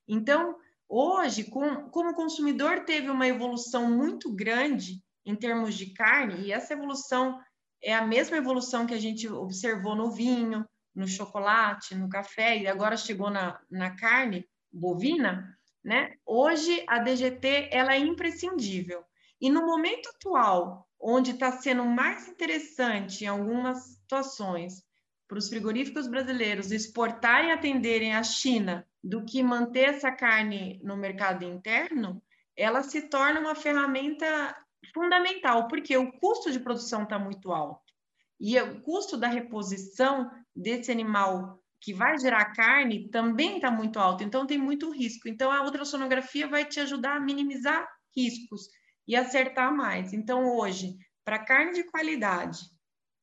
Então, 0.08 0.56
hoje, 0.88 1.43
com, 1.43 1.89
como 1.89 2.12
o 2.12 2.15
consumidor 2.15 2.86
teve 2.86 3.10
uma 3.10 3.27
evolução 3.27 3.91
muito 3.91 4.34
grande 4.34 5.04
em 5.25 5.36
termos 5.36 5.75
de 5.75 5.88
carne, 5.88 6.45
e 6.45 6.54
essa 6.54 6.71
evolução 6.71 7.38
é 7.84 7.93
a 7.93 8.08
mesma 8.08 8.38
evolução 8.38 8.88
que 8.88 8.93
a 8.93 8.99
gente 8.99 9.27
observou 9.27 9.93
no 9.93 10.10
vinho, 10.10 10.65
no 10.95 11.06
chocolate, 11.06 11.95
no 11.95 12.08
café 12.08 12.58
e 12.58 12.65
agora 12.65 12.95
chegou 12.95 13.30
na, 13.30 13.60
na 13.69 13.93
carne 13.97 14.47
bovina, 14.71 15.54
né? 15.84 16.13
Hoje 16.25 16.82
a 16.88 16.99
DGT 16.99 17.67
ela 17.73 17.93
é 17.93 17.99
imprescindível. 17.99 19.04
E 19.41 19.49
no 19.49 19.65
momento 19.65 20.08
atual, 20.10 20.88
onde 20.99 21.32
está 21.32 21.51
sendo 21.51 21.84
mais 21.84 22.27
interessante 22.27 23.23
em 23.23 23.27
algumas 23.27 23.95
situações 23.95 24.84
para 25.27 25.39
os 25.39 25.49
frigoríficos 25.49 26.08
brasileiros 26.08 26.71
exportarem 26.71 27.49
e 27.49 27.54
atenderem 27.54 28.13
a 28.13 28.21
China 28.21 28.88
do 29.04 29.25
que 29.25 29.41
manter 29.41 29.89
essa 29.89 30.12
carne 30.12 30.80
no 30.84 30.95
mercado 30.95 31.43
interno, 31.43 32.21
ela 32.56 32.84
se 32.84 33.04
torna 33.04 33.39
uma 33.39 33.56
ferramenta 33.56 34.56
fundamental, 34.93 35.67
porque 35.67 35.97
o 35.97 36.12
custo 36.19 36.51
de 36.51 36.60
produção 36.60 37.04
está 37.04 37.17
muito 37.17 37.51
alto. 37.51 37.91
E 38.39 38.60
o 38.60 38.82
custo 38.82 39.17
da 39.17 39.27
reposição 39.27 40.30
desse 40.56 40.91
animal 40.91 41.60
que 41.80 41.93
vai 41.93 42.17
gerar 42.19 42.54
carne 42.54 43.10
também 43.10 43.56
está 43.56 43.71
muito 43.71 43.97
alto, 43.97 44.23
então 44.23 44.45
tem 44.45 44.58
muito 44.58 44.91
risco. 44.91 45.27
Então 45.27 45.51
a 45.51 45.63
ultrassonografia 45.63 46.47
vai 46.47 46.63
te 46.63 46.80
ajudar 46.80 47.15
a 47.15 47.19
minimizar 47.19 47.88
riscos 48.15 48.67
e 49.08 49.16
acertar 49.16 49.76
mais. 49.76 50.14
Então 50.14 50.56
hoje, 50.56 50.98
para 51.24 51.40
carne 51.40 51.74
de 51.74 51.84
qualidade 51.84 52.60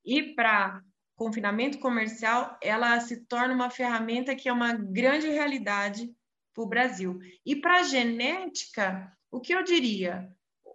e 0.04 0.34
para 0.34 0.82
confinamento 1.16 1.78
comercial, 1.78 2.56
ela 2.62 3.00
se 3.00 3.26
torna 3.26 3.52
uma 3.52 3.70
ferramenta 3.70 4.36
que 4.36 4.48
é 4.48 4.52
uma 4.52 4.72
grande 4.72 5.28
realidade 5.28 6.08
para 6.54 6.64
o 6.64 6.68
Brasil. 6.68 7.18
E 7.44 7.56
para 7.56 7.80
a 7.80 7.82
genética, 7.82 9.12
o 9.30 9.40
que 9.40 9.52
eu 9.52 9.64
diria? 9.64 10.28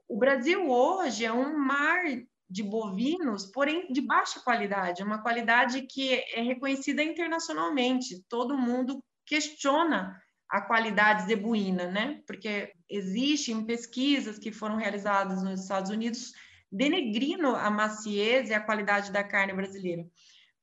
O 0.08 0.18
Brasil 0.18 0.70
hoje 0.70 1.26
é 1.26 1.32
um 1.32 1.58
mar 1.58 2.04
de 2.50 2.62
bovinos, 2.62 3.48
porém 3.48 3.92
de 3.92 4.02
baixa 4.02 4.40
qualidade, 4.42 5.02
uma 5.02 5.22
qualidade 5.24 5.82
que 5.84 6.14
é 6.14 6.42
reconhecida 6.42 7.02
internacionalmente. 7.02 8.24
Todo 8.30 8.58
mundo 8.58 9.04
questiona 9.26 10.22
a 10.54 10.62
qualidade 10.62 11.26
zebuína, 11.26 11.90
né? 11.90 12.22
Porque 12.28 12.72
existem 12.88 13.66
pesquisas 13.66 14.38
que 14.38 14.52
foram 14.52 14.76
realizadas 14.76 15.42
nos 15.42 15.62
Estados 15.62 15.90
Unidos 15.90 16.32
denegrindo 16.72 17.48
a 17.56 17.72
maciez 17.72 18.52
e 18.52 18.54
a 18.54 18.60
qualidade 18.60 19.12
da 19.12 19.24
carne 19.24 19.52
brasileira. 19.52 20.06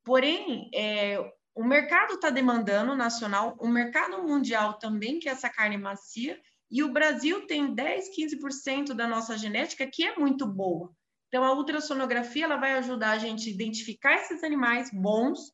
Porém, 0.04 0.70
é, 0.72 1.18
o 1.52 1.64
mercado 1.64 2.14
está 2.14 2.30
demandando 2.30 2.94
nacional, 2.94 3.56
o 3.58 3.66
mercado 3.66 4.22
mundial 4.22 4.78
também 4.78 5.18
quer 5.18 5.30
essa 5.30 5.48
carne 5.48 5.76
macia, 5.76 6.40
e 6.70 6.84
o 6.84 6.92
Brasil 6.92 7.48
tem 7.48 7.74
10, 7.74 8.16
15% 8.16 8.94
da 8.94 9.08
nossa 9.08 9.36
genética 9.36 9.88
que 9.92 10.06
é 10.06 10.16
muito 10.16 10.46
boa. 10.46 10.94
Então, 11.26 11.42
a 11.42 11.52
ultrassonografia 11.52 12.44
ela 12.44 12.58
vai 12.58 12.74
ajudar 12.74 13.10
a 13.10 13.18
gente 13.18 13.48
a 13.48 13.52
identificar 13.52 14.14
esses 14.14 14.44
animais 14.44 14.88
bons 14.92 15.52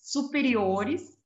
superiores 0.00 1.16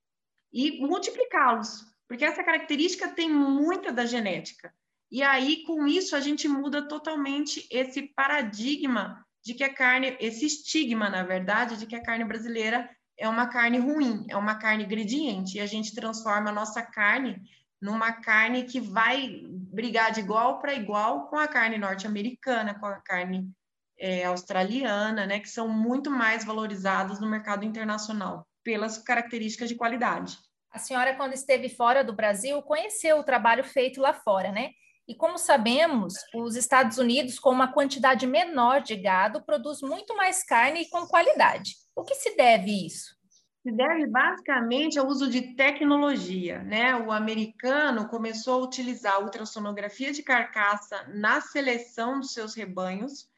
e 0.53 0.87
multiplicá-los, 0.87 1.92
porque 2.13 2.27
essa 2.27 2.45
característica 2.45 3.09
tem 3.09 3.31
muita 3.31 3.91
da 3.91 4.05
genética. 4.05 4.71
E 5.11 5.23
aí, 5.23 5.63
com 5.65 5.87
isso, 5.87 6.15
a 6.15 6.21
gente 6.21 6.47
muda 6.47 6.87
totalmente 6.87 7.67
esse 7.71 8.03
paradigma 8.03 9.25
de 9.43 9.55
que 9.55 9.65
a 9.65 9.73
carne, 9.73 10.15
esse 10.21 10.45
estigma, 10.45 11.09
na 11.09 11.23
verdade, 11.23 11.79
de 11.79 11.87
que 11.87 11.97
a 11.97 12.03
carne 12.03 12.23
brasileira 12.23 12.87
é 13.19 13.27
uma 13.27 13.47
carne 13.47 13.79
ruim, 13.79 14.27
é 14.29 14.37
uma 14.37 14.57
carne 14.57 14.85
ingrediente, 14.85 15.57
e 15.57 15.61
a 15.63 15.65
gente 15.65 15.95
transforma 15.95 16.51
a 16.51 16.53
nossa 16.53 16.83
carne 16.83 17.41
numa 17.81 18.13
carne 18.13 18.65
que 18.65 18.79
vai 18.79 19.41
brigar 19.47 20.13
de 20.13 20.21
igual 20.21 20.61
para 20.61 20.75
igual 20.75 21.29
com 21.29 21.39
a 21.39 21.49
carne 21.49 21.79
norte-americana, 21.79 22.79
com 22.79 22.85
a 22.85 23.01
carne 23.01 23.51
é, 23.99 24.27
australiana, 24.27 25.25
né, 25.25 25.41
que 25.41 25.49
são 25.49 25.67
muito 25.67 26.11
mais 26.11 26.45
valorizadas 26.45 27.19
no 27.19 27.31
mercado 27.31 27.65
internacional 27.65 28.47
pelas 28.63 28.99
características 28.99 29.71
de 29.71 29.77
qualidade. 29.77 30.37
A 30.73 30.79
senhora, 30.79 31.15
quando 31.15 31.35
esteve 31.35 31.69
fora 31.69 32.03
do 32.03 32.15
Brasil, 32.15 32.61
conheceu 32.63 33.19
o 33.19 33.25
trabalho 33.25 33.63
feito 33.63 34.01
lá 34.01 34.15
fora, 34.15 34.51
né? 34.51 34.71
E 35.07 35.15
como 35.15 35.37
sabemos, 35.37 36.15
os 36.35 36.57
Estados 36.57 36.97
Unidos, 36.97 37.39
com 37.39 37.51
uma 37.51 37.73
quantidade 37.73 38.27
menor 38.27 38.81
de 38.81 38.97
gado, 38.97 39.45
produz 39.45 39.83
muito 39.83 40.17
mais 40.17 40.43
carne 40.43 40.83
e 40.83 40.89
com 40.89 41.07
qualidade. 41.07 41.75
O 41.95 42.05
que 42.05 42.15
se 42.15 42.35
deve 42.37 42.87
isso? 42.87 43.15
Se 43.63 43.71
deve 43.71 44.07
basicamente 44.07 44.99
ao 44.99 45.07
uso 45.07 45.29
de 45.29 45.55
tecnologia, 45.55 46.63
né? 46.63 46.97
O 46.97 47.13
americano 47.13 48.09
começou 48.09 48.55
a 48.55 48.65
utilizar 48.65 49.17
a 49.17 49.19
ultrassonografia 49.21 50.13
de 50.13 50.23
carcaça 50.23 51.05
na 51.09 51.41
seleção 51.41 52.19
dos 52.19 52.33
seus 52.33 52.55
rebanhos 52.55 53.29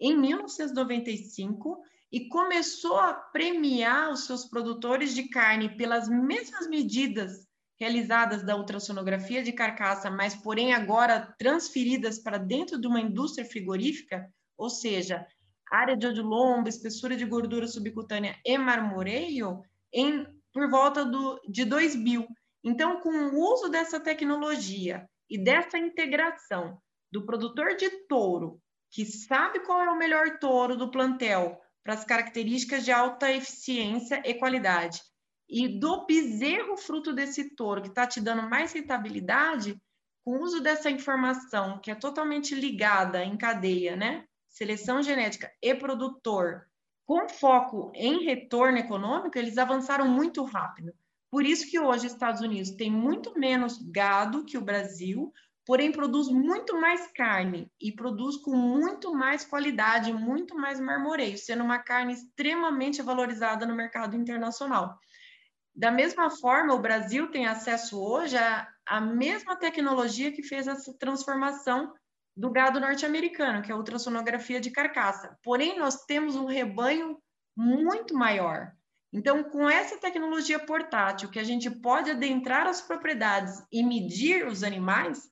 em 0.00 0.16
1995 0.16 1.82
e 2.12 2.28
começou 2.28 2.98
a 2.98 3.14
premiar 3.14 4.10
os 4.10 4.26
seus 4.26 4.44
produtores 4.44 5.14
de 5.14 5.28
carne 5.28 5.76
pelas 5.76 6.08
mesmas 6.08 6.68
medidas 6.68 7.46
realizadas 7.78 8.42
da 8.42 8.56
ultrassonografia 8.56 9.42
de 9.42 9.52
carcaça, 9.52 10.10
mas 10.10 10.34
porém 10.34 10.74
agora 10.74 11.34
transferidas 11.38 12.18
para 12.18 12.36
dentro 12.36 12.78
de 12.78 12.86
uma 12.86 13.00
indústria 13.00 13.46
frigorífica, 13.46 14.28
ou 14.58 14.68
seja, 14.68 15.26
área 15.70 15.96
de 15.96 16.06
odilombo, 16.06 16.68
espessura 16.68 17.16
de 17.16 17.24
gordura 17.24 17.66
subcutânea 17.66 18.36
e 18.44 18.58
marmoreio, 18.58 19.62
em, 19.92 20.26
por 20.52 20.68
volta 20.68 21.04
do, 21.04 21.40
de 21.48 21.64
2000. 21.64 22.26
Então, 22.62 23.00
com 23.00 23.10
o 23.10 23.54
uso 23.54 23.70
dessa 23.70 23.98
tecnologia 23.98 25.08
e 25.28 25.42
dessa 25.42 25.78
integração 25.78 26.78
do 27.10 27.24
produtor 27.24 27.76
de 27.76 27.88
touro, 28.06 28.60
que 28.90 29.06
sabe 29.06 29.60
qual 29.60 29.80
é 29.80 29.90
o 29.90 29.96
melhor 29.96 30.38
touro 30.38 30.76
do 30.76 30.90
plantel 30.90 31.58
para 31.82 31.94
as 31.94 32.04
características 32.04 32.84
de 32.84 32.92
alta 32.92 33.30
eficiência 33.32 34.22
e 34.24 34.34
qualidade, 34.34 35.00
e 35.48 35.68
do 35.80 36.06
bezerro 36.06 36.76
fruto 36.76 37.12
desse 37.12 37.54
touro 37.56 37.82
que 37.82 37.88
está 37.88 38.06
te 38.06 38.20
dando 38.20 38.48
mais 38.48 38.72
rentabilidade, 38.72 39.80
com 40.24 40.32
o 40.32 40.42
uso 40.42 40.60
dessa 40.60 40.90
informação 40.90 41.80
que 41.80 41.90
é 41.90 41.94
totalmente 41.94 42.54
ligada 42.54 43.24
em 43.24 43.36
cadeia, 43.36 43.96
né? 43.96 44.24
Seleção 44.48 45.02
genética 45.02 45.50
e 45.62 45.74
produtor, 45.74 46.66
com 47.06 47.28
foco 47.28 47.90
em 47.94 48.24
retorno 48.24 48.78
econômico, 48.78 49.36
eles 49.36 49.58
avançaram 49.58 50.06
muito 50.06 50.44
rápido. 50.44 50.92
Por 51.30 51.44
isso 51.44 51.68
que 51.68 51.78
hoje 51.78 52.06
os 52.06 52.12
Estados 52.12 52.40
Unidos 52.40 52.70
tem 52.72 52.90
muito 52.90 53.38
menos 53.38 53.78
gado 53.90 54.44
que 54.44 54.58
o 54.58 54.60
Brasil, 54.60 55.32
porém 55.70 55.92
produz 55.92 56.26
muito 56.26 56.80
mais 56.80 57.06
carne 57.12 57.70
e 57.80 57.92
produz 57.92 58.36
com 58.38 58.50
muito 58.50 59.14
mais 59.14 59.44
qualidade, 59.44 60.12
muito 60.12 60.56
mais 60.56 60.80
marmoreio, 60.80 61.38
sendo 61.38 61.62
uma 61.62 61.78
carne 61.78 62.12
extremamente 62.12 63.00
valorizada 63.02 63.64
no 63.64 63.76
mercado 63.76 64.16
internacional. 64.16 64.98
Da 65.72 65.92
mesma 65.92 66.28
forma, 66.28 66.74
o 66.74 66.80
Brasil 66.80 67.30
tem 67.30 67.46
acesso 67.46 68.02
hoje 68.02 68.36
à, 68.36 68.68
à 68.84 69.00
mesma 69.00 69.54
tecnologia 69.54 70.32
que 70.32 70.42
fez 70.42 70.66
essa 70.66 70.92
transformação 70.98 71.94
do 72.36 72.50
gado 72.50 72.80
norte-americano, 72.80 73.62
que 73.62 73.70
é 73.70 73.74
a 73.74 73.78
ultrassonografia 73.78 74.60
de 74.60 74.72
carcaça. 74.72 75.38
Porém, 75.40 75.78
nós 75.78 76.04
temos 76.04 76.34
um 76.34 76.46
rebanho 76.46 77.16
muito 77.56 78.12
maior. 78.12 78.72
Então, 79.12 79.44
com 79.44 79.70
essa 79.70 79.96
tecnologia 79.98 80.58
portátil, 80.58 81.30
que 81.30 81.38
a 81.38 81.44
gente 81.44 81.70
pode 81.70 82.10
adentrar 82.10 82.66
as 82.66 82.80
propriedades 82.80 83.62
e 83.70 83.84
medir 83.84 84.48
os 84.48 84.64
animais 84.64 85.29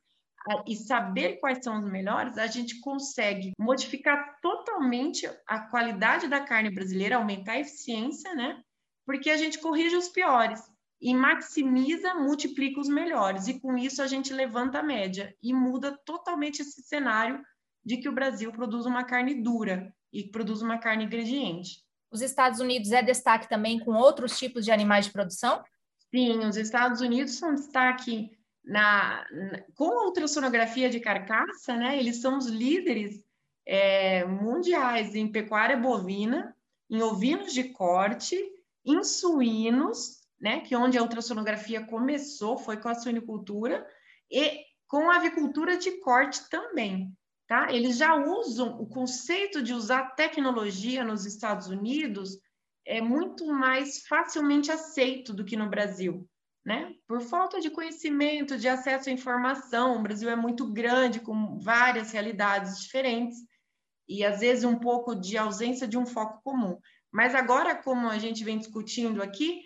e 0.67 0.77
saber 0.77 1.39
quais 1.41 1.59
são 1.63 1.79
os 1.79 1.85
melhores, 1.85 2.39
a 2.39 2.47
gente 2.47 2.81
consegue 2.81 3.53
modificar 3.59 4.39
totalmente 4.41 5.29
a 5.47 5.61
qualidade 5.61 6.29
da 6.29 6.41
carne 6.41 6.71
brasileira, 6.71 7.17
aumentar 7.17 7.53
a 7.53 7.61
eficiência, 7.61 8.35
né? 8.35 8.63
porque 9.09 9.31
a 9.31 9.39
gente 9.39 9.59
corrige 9.59 9.97
os 9.97 10.11
piores 10.11 10.61
e 11.01 11.15
maximiza, 11.15 12.13
multiplica 12.13 12.79
os 12.79 12.91
melhores. 12.91 13.49
E 13.49 13.59
com 13.59 13.75
isso 13.79 14.03
a 14.03 14.07
gente 14.07 14.35
levanta 14.35 14.81
a 14.81 14.83
média 14.83 15.35
e 15.43 15.55
muda 15.55 15.99
totalmente 16.05 16.61
esse 16.61 16.83
cenário 16.83 17.43
de 17.83 17.97
que 17.97 18.07
o 18.07 18.13
Brasil 18.13 18.53
produz 18.53 18.85
uma 18.85 19.03
carne 19.05 19.43
dura 19.43 19.91
e 20.13 20.25
produz 20.25 20.61
uma 20.61 20.77
carne 20.77 21.07
ingrediente. 21.07 21.83
Os 22.11 22.21
Estados 22.21 22.61
Unidos 22.61 22.93
é 22.93 23.03
destaque 23.03 23.49
também 23.49 23.79
com 23.79 23.95
outros 23.95 24.39
tipos 24.39 24.63
de 24.63 24.71
animais 24.71 25.07
de 25.07 25.13
produção? 25.13 25.65
Sim, 26.15 26.41
os 26.41 26.59
Estados 26.59 27.01
Unidos 27.01 27.37
são 27.37 27.55
destaque 27.55 28.31
na, 28.69 29.27
na 29.33 29.63
com 29.75 29.99
a 29.99 30.05
ultrassonografia 30.05 30.91
de 30.91 31.01
carcaça, 31.01 31.75
né? 31.75 31.99
Eles 31.99 32.21
são 32.21 32.39
os 32.39 32.47
líderes 32.47 33.25
é, 33.67 34.25
mundiais 34.25 35.15
em 35.15 35.27
pecuária 35.27 35.77
bovina, 35.77 36.55
em 36.91 37.03
ovinos 37.03 37.53
de 37.53 37.65
corte 37.65 38.37
em 38.85 39.05
suínos, 39.05 40.21
né, 40.41 40.61
que 40.61 40.75
onde 40.75 40.97
a 40.97 41.03
ultrassonografia 41.03 41.85
começou, 41.85 42.57
foi 42.57 42.79
com 42.79 42.89
a 42.89 42.95
suinicultura, 42.95 43.87
e 44.31 44.65
com 44.87 45.11
a 45.11 45.17
avicultura 45.17 45.77
de 45.77 46.01
corte 46.01 46.49
também. 46.49 47.13
Tá? 47.47 47.73
Eles 47.73 47.99
já 47.99 48.15
usam 48.15 48.81
o 48.81 48.87
conceito 48.87 49.63
de 49.63 49.75
usar 49.75 50.15
tecnologia 50.15 51.05
nos 51.05 51.27
Estados 51.27 51.67
Unidos 51.67 52.39
é 52.87 53.01
muito 53.03 53.47
mais 53.47 54.07
facilmente 54.07 54.71
aceito 54.71 55.35
do 55.35 55.45
que 55.45 55.57
no 55.57 55.69
Brasil, 55.69 56.27
né? 56.69 56.95
Por 57.07 57.23
falta 57.23 57.61
de 57.63 57.71
conhecimento, 57.71 58.59
de 58.59 58.69
acesso 58.69 59.09
à 59.09 59.13
informação, 59.13 59.97
o 59.97 60.03
Brasil 60.03 60.29
é 60.29 60.37
muito 60.37 60.71
grande, 60.71 61.19
com 61.19 61.59
várias 61.59 62.13
realidades 62.13 62.79
diferentes, 62.79 63.39
e 64.07 64.23
às 64.23 64.41
vezes 64.41 64.65
um 64.65 64.79
pouco 64.79 65.15
de 65.15 65.39
ausência 65.39 65.89
de 65.89 65.97
um 65.97 66.05
foco 66.05 66.43
comum. 66.45 66.79
Mas 67.11 67.35
agora, 67.35 67.75
como 67.75 68.07
a 68.07 68.19
gente 68.19 68.45
vem 68.45 68.59
discutindo 68.59 69.23
aqui, 69.23 69.63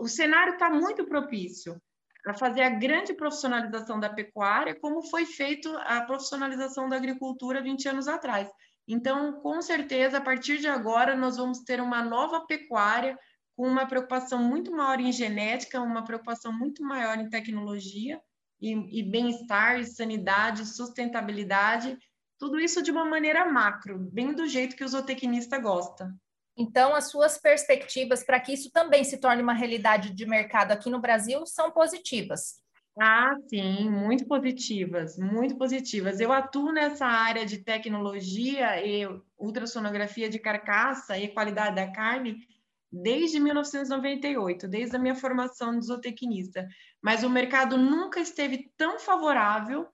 o 0.00 0.08
cenário 0.08 0.54
está 0.54 0.70
muito 0.70 1.04
propício 1.04 1.78
a 2.26 2.32
fazer 2.32 2.62
a 2.62 2.70
grande 2.70 3.12
profissionalização 3.12 4.00
da 4.00 4.08
pecuária, 4.08 4.74
como 4.74 5.02
foi 5.02 5.26
feito 5.26 5.68
a 5.84 6.00
profissionalização 6.00 6.88
da 6.88 6.96
agricultura 6.96 7.62
20 7.62 7.90
anos 7.90 8.08
atrás. 8.08 8.48
Então, 8.86 9.34
com 9.42 9.60
certeza, 9.60 10.16
a 10.16 10.20
partir 10.22 10.60
de 10.60 10.66
agora, 10.66 11.14
nós 11.14 11.36
vamos 11.36 11.58
ter 11.58 11.78
uma 11.78 12.02
nova 12.02 12.46
pecuária 12.46 13.18
com 13.58 13.66
uma 13.66 13.86
preocupação 13.86 14.40
muito 14.40 14.70
maior 14.70 15.00
em 15.00 15.10
genética, 15.10 15.80
uma 15.80 16.04
preocupação 16.04 16.52
muito 16.52 16.80
maior 16.80 17.18
em 17.18 17.28
tecnologia 17.28 18.20
e, 18.60 19.00
e 19.00 19.02
bem-estar, 19.02 19.84
sanidade, 19.84 20.64
sustentabilidade, 20.64 21.98
tudo 22.38 22.60
isso 22.60 22.80
de 22.80 22.92
uma 22.92 23.04
maneira 23.04 23.44
macro, 23.46 23.98
bem 23.98 24.32
do 24.32 24.46
jeito 24.46 24.76
que 24.76 24.84
o 24.84 24.88
zootecnista 24.88 25.58
gosta. 25.58 26.14
Então, 26.56 26.94
as 26.94 27.10
suas 27.10 27.36
perspectivas 27.36 28.22
para 28.22 28.38
que 28.38 28.52
isso 28.52 28.70
também 28.70 29.02
se 29.02 29.18
torne 29.18 29.42
uma 29.42 29.54
realidade 29.54 30.14
de 30.14 30.24
mercado 30.24 30.70
aqui 30.70 30.88
no 30.88 31.00
Brasil 31.00 31.44
são 31.44 31.72
positivas. 31.72 32.62
Ah, 32.96 33.34
sim, 33.48 33.90
muito 33.90 34.24
positivas, 34.24 35.18
muito 35.18 35.58
positivas. 35.58 36.20
Eu 36.20 36.30
atuo 36.30 36.70
nessa 36.70 37.06
área 37.06 37.44
de 37.44 37.58
tecnologia 37.58 38.86
e 38.86 39.04
ultrassonografia 39.36 40.28
de 40.28 40.38
carcaça 40.38 41.18
e 41.18 41.26
qualidade 41.26 41.74
da 41.74 41.90
carne 41.90 42.46
desde 42.90 43.38
1998, 43.38 44.66
desde 44.68 44.96
a 44.96 44.98
minha 44.98 45.14
formação 45.14 45.78
de 45.78 45.86
zootecnista. 45.86 46.66
Mas 47.02 47.22
o 47.22 47.30
mercado 47.30 47.76
nunca 47.76 48.20
esteve 48.20 48.70
tão 48.76 48.98
favorável, 48.98 49.86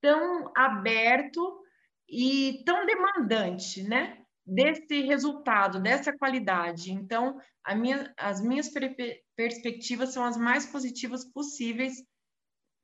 tão 0.00 0.52
aberto 0.56 1.60
e 2.08 2.62
tão 2.64 2.86
demandante, 2.86 3.82
né? 3.82 4.24
desse 4.46 5.00
resultado, 5.00 5.80
dessa 5.80 6.16
qualidade. 6.16 6.92
Então, 6.92 7.40
minha, 7.74 8.12
as 8.16 8.40
minhas 8.42 8.70
perspectivas 9.34 10.12
são 10.12 10.24
as 10.24 10.36
mais 10.36 10.66
positivas 10.66 11.24
possíveis 11.24 12.04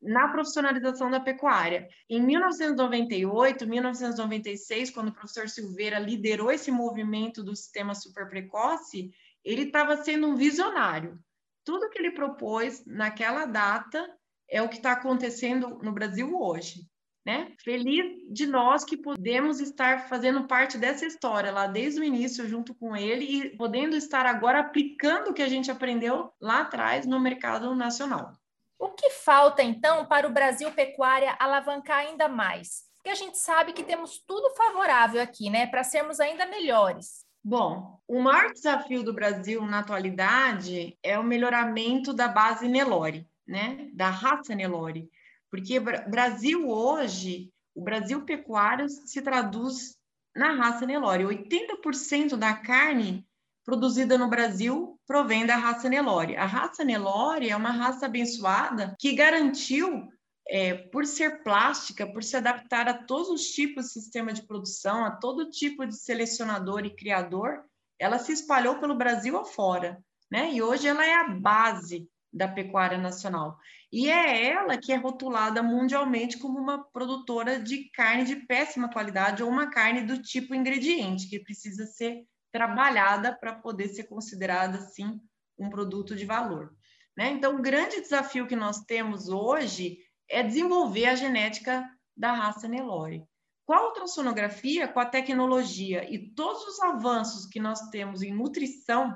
na 0.01 0.29
profissionalização 0.29 1.11
da 1.11 1.21
pecuária. 1.21 1.89
Em 2.09 2.21
1998, 2.23 3.67
1996, 3.67 4.91
quando 4.91 5.09
o 5.09 5.13
professor 5.13 5.49
Silveira 5.49 5.99
liderou 5.99 6.51
esse 6.51 6.71
movimento 6.71 7.43
do 7.43 7.55
sistema 7.55 7.95
super 7.95 8.29
precoce, 8.29 9.11
ele 9.45 9.63
estava 9.63 9.97
sendo 10.03 10.27
um 10.27 10.37
visionário. 10.37 11.19
Tudo 11.65 11.91
que 11.91 11.99
ele 11.99 12.13
propôs 12.13 12.85
naquela 12.87 13.45
data 13.45 14.09
é 14.51 14.63
o 14.63 14.69
que 14.69 14.77
está 14.77 14.93
acontecendo 14.93 15.79
no 15.83 15.93
Brasil 15.93 16.35
hoje. 16.35 16.89
Né? 17.25 17.53
Feliz 17.63 18.33
de 18.33 18.47
nós 18.47 18.83
que 18.83 18.97
podemos 18.97 19.61
estar 19.61 20.09
fazendo 20.09 20.47
parte 20.47 20.79
dessa 20.79 21.05
história 21.05 21.53
lá 21.53 21.67
desde 21.67 22.01
o 22.01 22.05
início, 22.05 22.49
junto 22.49 22.75
com 22.75 22.97
ele, 22.97 23.25
e 23.25 23.57
podendo 23.59 23.95
estar 23.95 24.25
agora 24.25 24.61
aplicando 24.61 25.29
o 25.29 25.35
que 25.35 25.43
a 25.43 25.49
gente 25.49 25.71
aprendeu 25.71 26.33
lá 26.41 26.63
atrás 26.63 27.05
no 27.05 27.21
mercado 27.21 27.75
nacional. 27.75 28.40
O 28.81 28.89
que 28.89 29.11
falta, 29.11 29.63
então, 29.63 30.07
para 30.07 30.27
o 30.27 30.33
Brasil 30.33 30.73
Pecuária 30.73 31.37
alavancar 31.39 31.99
ainda 31.99 32.29
mais? 32.29 32.85
Porque 32.97 33.11
a 33.11 33.15
gente 33.15 33.37
sabe 33.37 33.75
que 33.75 33.85
temos 33.85 34.19
tudo 34.27 34.55
favorável 34.57 35.21
aqui, 35.21 35.51
né, 35.51 35.67
para 35.67 35.85
sermos 35.85 36.19
ainda 36.19 36.47
melhores. 36.47 37.27
Bom, 37.45 38.01
o 38.09 38.23
maior 38.23 38.51
desafio 38.51 39.03
do 39.03 39.13
Brasil 39.13 39.61
na 39.67 39.81
atualidade 39.81 40.99
é 41.03 41.19
o 41.19 41.23
melhoramento 41.25 42.15
da 42.15 42.27
base 42.27 42.69
Nelore, 42.69 43.29
né? 43.47 43.91
Da 43.93 44.09
raça 44.09 44.55
Nelore. 44.55 45.11
Porque 45.51 45.79
Brasil 45.79 46.67
hoje, 46.67 47.51
o 47.75 47.83
Brasil 47.83 48.25
pecuário 48.25 48.89
se 48.89 49.21
traduz 49.21 49.95
na 50.35 50.53
raça 50.53 50.87
Nelore. 50.87 51.25
80% 51.25 52.37
da 52.37 52.55
carne 52.55 53.27
produzida 53.65 54.17
no 54.17 54.29
Brasil 54.29 54.99
provém 55.07 55.47
da 55.47 55.57
raça 55.57 55.89
Nelore. 55.89 56.37
A 56.37 56.47
raça 56.47 56.85
Nelore 56.85 57.51
é 57.51 57.57
uma 57.57 57.71
raça 57.71 58.07
abençoada 58.07 58.95
que 58.99 59.15
garantiu 59.15 60.09
é, 60.49 60.75
por 60.75 61.07
ser 61.07 61.43
plástica, 61.43 62.13
por 62.13 62.25
se 62.25 62.37
adaptar 62.37 62.89
a 62.89 62.95
todos 62.95 63.29
os 63.29 63.49
tipos 63.51 63.87
de 63.87 63.93
sistema 63.93 64.33
de 64.33 64.43
produção, 64.43 65.05
a 65.05 65.13
todo 65.13 65.51
tipo 65.51 65.87
de 65.87 65.97
selecionador 65.97 66.85
e 66.85 66.95
criador, 66.95 67.65
ela 67.99 68.19
se 68.19 68.33
espalhou 68.33 68.79
pelo 68.79 68.97
Brasil 68.97 69.39
afora, 69.39 70.03
né? 70.31 70.53
E 70.53 70.61
hoje 70.61 70.89
ela 70.89 71.07
é 71.07 71.15
a 71.15 71.29
base 71.29 72.09
da 72.33 72.49
pecuária 72.49 72.99
nacional. 72.99 73.59
E 73.93 74.09
é 74.09 74.47
ela 74.47 74.79
que 74.79 74.93
é 74.93 74.97
rotulada 74.97 75.63
mundialmente 75.63 76.39
como 76.39 76.59
uma 76.59 76.85
produtora 76.85 77.61
de 77.61 77.91
carne 77.91 78.25
de 78.25 78.37
péssima 78.37 78.89
qualidade 78.91 79.43
ou 79.43 79.49
uma 79.49 79.71
carne 79.71 80.03
do 80.03 80.23
tipo 80.23 80.55
ingrediente, 80.55 81.29
que 81.29 81.41
precisa 81.41 81.87
ser 81.87 82.25
trabalhada 82.53 83.33
para 83.33 83.55
poder 83.55 83.89
ser 83.89 84.05
considerada, 84.05 84.79
assim, 84.79 85.21
um 85.59 85.71
produto 85.71 86.17
de 86.17 86.25
valor. 86.25 86.75
Né? 87.17 87.31
Então, 87.31 87.57
o 87.57 87.63
grande 87.63 88.01
desafio 88.01 88.47
que 88.47 88.57
nós 88.57 88.81
temos 88.85 89.29
hoje 89.29 89.99
é 90.29 90.43
desenvolver 90.43 91.07
a 91.07 91.15
genética 91.15 91.89
da 92.17 92.33
raça 92.33 92.69
Nelore. 92.69 93.25
Com 93.67 93.75
a 93.75 93.87
ultrassonografia, 93.87 94.89
com 94.89 95.01
a 95.01 95.07
tecnologia 95.07 96.11
e 96.13 96.31
todos 96.35 96.63
os 96.65 96.81
avanços 96.81 97.47
que 97.47 97.61
nós 97.61 97.89
temos 97.91 98.23
em 98.23 98.35
nutrição 98.35 99.15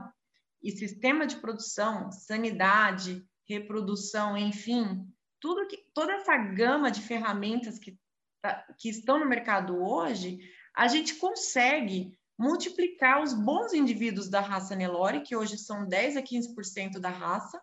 e 0.63 0.71
sistema 0.71 1.27
de 1.27 1.37
produção, 1.37 2.11
sanidade, 2.13 3.25
reprodução, 3.49 4.37
enfim, 4.37 5.07
tudo 5.41 5.67
que, 5.67 5.79
toda 5.93 6.13
essa 6.13 6.37
gama 6.37 6.91
de 6.91 7.03
ferramentas 7.03 7.79
que, 7.79 7.99
tá, 8.41 8.65
que 8.79 8.89
estão 8.89 9.19
no 9.19 9.27
mercado 9.27 9.77
hoje, 9.77 10.39
a 10.75 10.89
gente 10.89 11.17
consegue 11.17 12.19
multiplicar 12.39 13.23
os 13.23 13.33
bons 13.33 13.73
indivíduos 13.73 14.29
da 14.29 14.41
raça 14.41 14.75
Nelore, 14.75 15.23
que 15.23 15.37
hoje 15.37 15.57
são 15.57 15.87
10 15.87 16.17
a 16.17 16.23
15% 16.23 16.99
da 16.99 17.09
raça, 17.09 17.61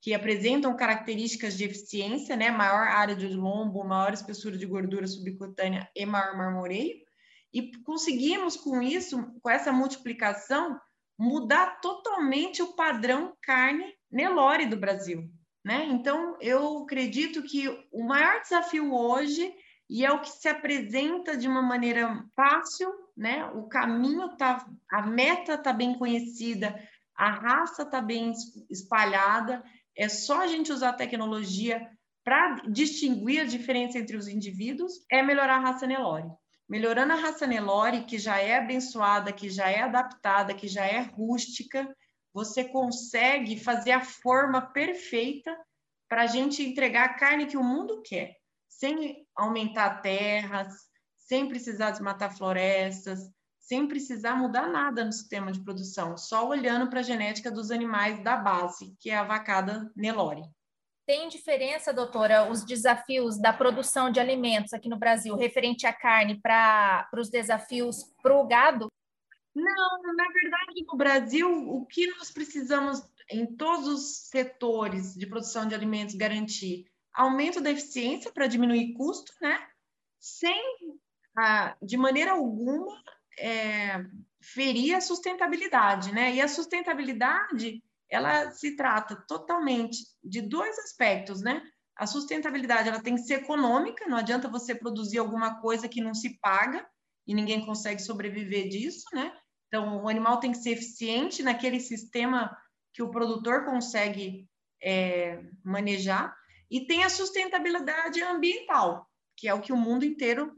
que 0.00 0.14
apresentam 0.14 0.76
características 0.76 1.56
de 1.56 1.64
eficiência, 1.64 2.36
né? 2.36 2.50
Maior 2.50 2.86
área 2.86 3.16
de 3.16 3.26
lombo, 3.28 3.84
maior 3.84 4.12
espessura 4.12 4.56
de 4.56 4.64
gordura 4.64 5.06
subcutânea 5.06 5.88
e 5.94 6.06
maior 6.06 6.36
marmoreio. 6.36 6.96
E 7.52 7.72
conseguimos 7.82 8.56
com 8.56 8.80
isso, 8.80 9.32
com 9.42 9.50
essa 9.50 9.72
multiplicação, 9.72 10.78
mudar 11.18 11.80
totalmente 11.80 12.62
o 12.62 12.74
padrão 12.74 13.34
carne 13.42 13.92
Nelore 14.10 14.66
do 14.66 14.76
Brasil, 14.76 15.28
né? 15.64 15.84
Então, 15.86 16.36
eu 16.40 16.78
acredito 16.84 17.42
que 17.42 17.68
o 17.90 18.04
maior 18.06 18.40
desafio 18.40 18.94
hoje 18.94 19.52
e 19.90 20.04
é 20.04 20.12
o 20.12 20.20
que 20.20 20.30
se 20.30 20.48
apresenta 20.48 21.36
de 21.36 21.48
uma 21.48 21.62
maneira 21.62 22.24
fácil, 22.36 22.92
né? 23.18 23.44
O 23.46 23.68
caminho 23.68 24.36
tá, 24.36 24.64
a 24.90 25.02
meta 25.02 25.54
está 25.54 25.72
bem 25.72 25.98
conhecida, 25.98 26.80
a 27.14 27.30
raça 27.30 27.82
está 27.82 28.00
bem 28.00 28.32
espalhada 28.70 29.62
é 29.98 30.08
só 30.08 30.42
a 30.42 30.46
gente 30.46 30.72
usar 30.72 30.90
a 30.90 30.96
tecnologia 30.96 31.90
para 32.24 32.62
distinguir 32.68 33.40
a 33.40 33.44
diferença 33.44 33.98
entre 33.98 34.16
os 34.16 34.28
indivíduos, 34.28 34.92
é 35.10 35.22
melhorar 35.22 35.56
a 35.56 35.60
raça 35.60 35.88
Nelore. 35.88 36.30
Melhorando 36.68 37.14
a 37.14 37.16
raça 37.16 37.48
Nelore, 37.48 38.04
que 38.04 38.16
já 38.16 38.38
é 38.38 38.58
abençoada, 38.58 39.32
que 39.32 39.50
já 39.50 39.68
é 39.68 39.80
adaptada, 39.80 40.54
que 40.54 40.68
já 40.68 40.86
é 40.86 41.00
rústica, 41.00 41.92
você 42.32 42.62
consegue 42.62 43.58
fazer 43.58 43.90
a 43.90 44.04
forma 44.04 44.60
perfeita 44.60 45.58
para 46.08 46.22
a 46.22 46.26
gente 46.26 46.62
entregar 46.62 47.06
a 47.06 47.14
carne 47.14 47.46
que 47.46 47.56
o 47.56 47.64
mundo 47.64 48.00
quer, 48.02 48.36
sem 48.68 49.26
aumentar 49.34 50.00
terras, 50.00 50.87
sem 51.28 51.46
precisar 51.46 51.90
desmatar 51.90 52.34
florestas, 52.34 53.30
sem 53.58 53.86
precisar 53.86 54.34
mudar 54.34 54.66
nada 54.66 55.04
no 55.04 55.12
sistema 55.12 55.52
de 55.52 55.62
produção, 55.62 56.16
só 56.16 56.48
olhando 56.48 56.88
para 56.88 57.00
a 57.00 57.02
genética 57.02 57.50
dos 57.50 57.70
animais 57.70 58.24
da 58.24 58.34
base, 58.34 58.96
que 58.98 59.10
é 59.10 59.16
a 59.16 59.24
vacada 59.24 59.92
Nelore. 59.94 60.42
Tem 61.06 61.28
diferença, 61.28 61.92
doutora, 61.92 62.50
os 62.50 62.64
desafios 62.64 63.38
da 63.38 63.52
produção 63.52 64.10
de 64.10 64.18
alimentos 64.18 64.72
aqui 64.72 64.88
no 64.88 64.98
Brasil, 64.98 65.36
referente 65.36 65.86
à 65.86 65.92
carne, 65.92 66.40
para 66.40 67.06
os 67.14 67.28
desafios 67.28 68.04
para 68.22 68.34
o 68.34 68.46
gado? 68.46 68.90
Não, 69.54 70.02
na 70.14 70.28
verdade, 70.32 70.84
no 70.86 70.96
Brasil, 70.96 71.50
o 71.68 71.84
que 71.84 72.06
nós 72.06 72.30
precisamos 72.30 73.02
em 73.30 73.44
todos 73.54 73.86
os 73.86 74.28
setores 74.28 75.14
de 75.14 75.26
produção 75.26 75.66
de 75.66 75.74
alimentos 75.74 76.14
garantir? 76.14 76.86
Aumento 77.12 77.60
da 77.60 77.70
eficiência 77.70 78.32
para 78.32 78.46
diminuir 78.46 78.94
custo, 78.94 79.32
né? 79.42 79.66
Sem, 80.18 80.76
de 81.82 81.96
maneira 81.96 82.32
alguma, 82.32 82.86
é, 83.38 84.04
ferir 84.40 84.94
a 84.94 85.00
sustentabilidade, 85.00 86.12
né? 86.12 86.34
E 86.34 86.40
a 86.40 86.48
sustentabilidade, 86.48 87.82
ela 88.10 88.50
se 88.50 88.76
trata 88.76 89.16
totalmente 89.26 89.98
de 90.22 90.40
dois 90.40 90.78
aspectos, 90.78 91.40
né? 91.40 91.62
A 91.96 92.06
sustentabilidade, 92.06 92.88
ela 92.88 93.02
tem 93.02 93.16
que 93.16 93.22
ser 93.22 93.42
econômica, 93.42 94.06
não 94.06 94.16
adianta 94.16 94.48
você 94.48 94.74
produzir 94.74 95.18
alguma 95.18 95.60
coisa 95.60 95.88
que 95.88 96.00
não 96.00 96.14
se 96.14 96.38
paga 96.38 96.86
e 97.26 97.34
ninguém 97.34 97.66
consegue 97.66 98.00
sobreviver 98.00 98.68
disso, 98.68 99.04
né? 99.12 99.36
Então, 99.66 100.02
o 100.02 100.08
animal 100.08 100.40
tem 100.40 100.52
que 100.52 100.58
ser 100.58 100.70
eficiente 100.70 101.42
naquele 101.42 101.78
sistema 101.78 102.56
que 102.94 103.02
o 103.02 103.10
produtor 103.10 103.64
consegue 103.64 104.48
é, 104.82 105.42
manejar. 105.62 106.34
E 106.70 106.86
tem 106.86 107.04
a 107.04 107.10
sustentabilidade 107.10 108.22
ambiental, 108.22 109.06
que 109.36 109.46
é 109.48 109.54
o 109.54 109.60
que 109.60 109.72
o 109.72 109.76
mundo 109.76 110.04
inteiro 110.04 110.54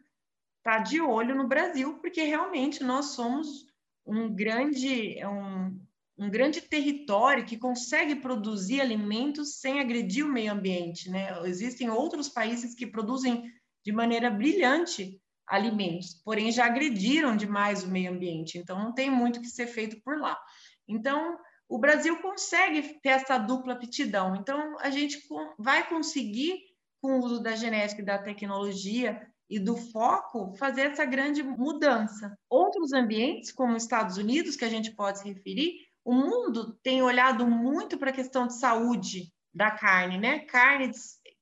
está 0.61 0.79
de 0.79 1.01
olho 1.01 1.35
no 1.35 1.49
Brasil, 1.49 1.99
porque 1.99 2.23
realmente 2.23 2.85
nós 2.85 3.07
somos 3.07 3.67
um 4.07 4.33
grande, 4.33 5.19
um, 5.25 5.81
um 6.19 6.31
grande 6.31 6.61
território 6.61 7.45
que 7.45 7.57
consegue 7.57 8.17
produzir 8.17 8.81
alimentos 8.81 9.59
sem 9.59 9.81
agredir 9.81 10.25
o 10.25 10.33
meio 10.33 10.53
ambiente. 10.53 11.11
Né? 11.11 11.29
Existem 11.47 11.91
outros 11.91 12.29
países 12.29 12.75
que 12.75 12.87
produzem 12.87 13.51
de 13.85 13.93
maneira 13.93 14.31
brilhante 14.31 15.21
alimentos, 15.47 16.15
porém 16.25 16.53
já 16.53 16.67
agrediram 16.67 17.37
demais 17.37 17.83
o 17.83 17.91
meio 17.91 18.13
ambiente, 18.13 18.57
então 18.57 18.79
não 18.79 18.95
tem 18.95 19.11
muito 19.11 19.41
que 19.41 19.49
ser 19.49 19.67
feito 19.67 20.01
por 20.03 20.21
lá. 20.21 20.39
Então, 20.87 21.39
o 21.69 21.79
Brasil 21.79 22.21
consegue 22.21 23.01
ter 23.01 23.11
essa 23.11 23.39
dupla 23.39 23.73
aptidão. 23.73 24.37
Então, 24.37 24.77
a 24.81 24.91
gente 24.91 25.21
vai 25.59 25.89
conseguir, 25.89 26.61
com 27.01 27.19
o 27.19 27.25
uso 27.25 27.41
da 27.41 27.57
genética 27.57 28.03
e 28.03 28.05
da 28.05 28.19
tecnologia, 28.19 29.30
e 29.51 29.59
do 29.59 29.77
foco 29.77 30.55
fazer 30.57 30.83
essa 30.83 31.05
grande 31.05 31.43
mudança. 31.43 32.39
Outros 32.49 32.93
ambientes, 32.93 33.51
como 33.51 33.75
os 33.75 33.83
Estados 33.83 34.17
Unidos, 34.17 34.55
que 34.55 34.65
a 34.65 34.71
gente 34.71 34.93
pode 34.93 35.19
se 35.19 35.29
referir, 35.29 35.75
o 36.05 36.15
mundo 36.15 36.79
tem 36.85 37.03
olhado 37.03 37.45
muito 37.45 37.99
para 37.99 38.11
a 38.11 38.15
questão 38.15 38.47
de 38.47 38.55
saúde 38.55 39.33
da 39.53 39.73
carne, 39.73 40.19
né? 40.19 40.41
Carne 40.41 40.93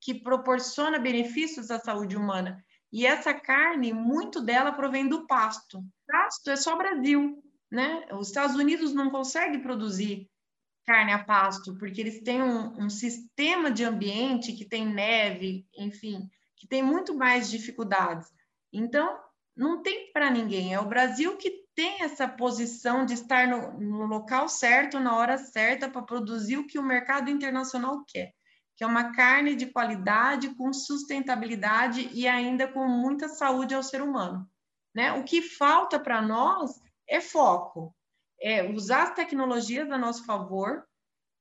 que 0.00 0.14
proporciona 0.14 0.98
benefícios 0.98 1.70
à 1.70 1.78
saúde 1.78 2.16
humana. 2.16 2.64
E 2.90 3.04
essa 3.04 3.34
carne, 3.34 3.92
muito 3.92 4.40
dela 4.40 4.72
provém 4.72 5.06
do 5.06 5.26
pasto. 5.26 5.84
Pasto 6.06 6.50
é 6.50 6.56
só 6.56 6.76
Brasil, 6.76 7.42
né? 7.70 8.06
Os 8.12 8.28
Estados 8.28 8.56
Unidos 8.56 8.94
não 8.94 9.10
conseguem 9.10 9.60
produzir 9.60 10.26
carne 10.86 11.12
a 11.12 11.22
pasto, 11.22 11.76
porque 11.76 12.00
eles 12.00 12.22
têm 12.22 12.42
um, 12.42 12.84
um 12.84 12.88
sistema 12.88 13.70
de 13.70 13.84
ambiente 13.84 14.54
que 14.54 14.64
tem 14.64 14.86
neve, 14.86 15.66
enfim, 15.76 16.26
que 16.58 16.66
tem 16.66 16.82
muito 16.82 17.14
mais 17.14 17.50
dificuldades. 17.50 18.28
Então, 18.72 19.18
não 19.56 19.82
tem 19.82 20.12
para 20.12 20.30
ninguém. 20.30 20.74
É 20.74 20.80
o 20.80 20.88
Brasil 20.88 21.36
que 21.36 21.64
tem 21.74 22.02
essa 22.02 22.26
posição 22.26 23.06
de 23.06 23.14
estar 23.14 23.46
no, 23.46 23.78
no 23.78 24.06
local 24.06 24.48
certo, 24.48 24.98
na 24.98 25.16
hora 25.16 25.38
certa, 25.38 25.88
para 25.88 26.02
produzir 26.02 26.56
o 26.56 26.66
que 26.66 26.78
o 26.78 26.82
mercado 26.82 27.30
internacional 27.30 28.04
quer, 28.06 28.32
que 28.76 28.82
é 28.82 28.86
uma 28.86 29.12
carne 29.12 29.54
de 29.54 29.66
qualidade, 29.66 30.54
com 30.56 30.72
sustentabilidade 30.72 32.10
e 32.12 32.26
ainda 32.26 32.66
com 32.66 32.86
muita 32.88 33.28
saúde 33.28 33.74
ao 33.74 33.82
ser 33.82 34.02
humano. 34.02 34.48
Né? 34.94 35.12
O 35.12 35.22
que 35.22 35.40
falta 35.40 36.00
para 36.00 36.20
nós 36.20 36.80
é 37.08 37.20
foco, 37.20 37.94
é 38.40 38.68
usar 38.68 39.04
as 39.04 39.14
tecnologias 39.14 39.90
a 39.90 39.98
nosso 39.98 40.24
favor 40.24 40.84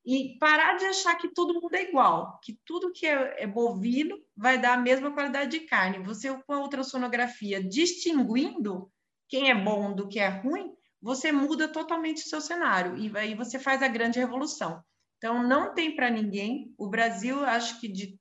e 0.07 0.37
parar 0.39 0.77
de 0.77 0.85
achar 0.85 1.15
que 1.15 1.27
todo 1.27 1.53
mundo 1.53 1.75
é 1.75 1.83
igual, 1.83 2.39
que 2.41 2.57
tudo 2.63 2.93
que 2.93 3.05
é, 3.05 3.43
é 3.43 3.45
bovino 3.45 4.17
vai 4.37 4.57
dar 4.57 4.75
a 4.75 4.81
mesma 4.81 5.11
qualidade 5.11 5.51
de 5.51 5.65
carne. 5.65 5.99
Você, 6.05 6.33
com 6.33 6.53
a 6.53 6.61
ultrassonografia, 6.61 7.61
distinguindo 7.61 8.89
quem 9.27 9.51
é 9.51 9.53
bom 9.53 9.93
do 9.93 10.07
que 10.07 10.17
é 10.17 10.29
ruim, 10.29 10.73
você 11.01 11.29
muda 11.29 11.67
totalmente 11.67 12.23
o 12.23 12.29
seu 12.29 12.39
cenário 12.39 12.97
e 12.97 13.11
aí 13.17 13.35
você 13.35 13.59
faz 13.59 13.83
a 13.83 13.89
grande 13.89 14.17
revolução. 14.17 14.81
Então, 15.17 15.45
não 15.45 15.73
tem 15.73 15.93
para 15.93 16.09
ninguém. 16.09 16.73
O 16.77 16.87
Brasil, 16.87 17.43
acho 17.43 17.77
que 17.81 17.89
de, 17.89 18.17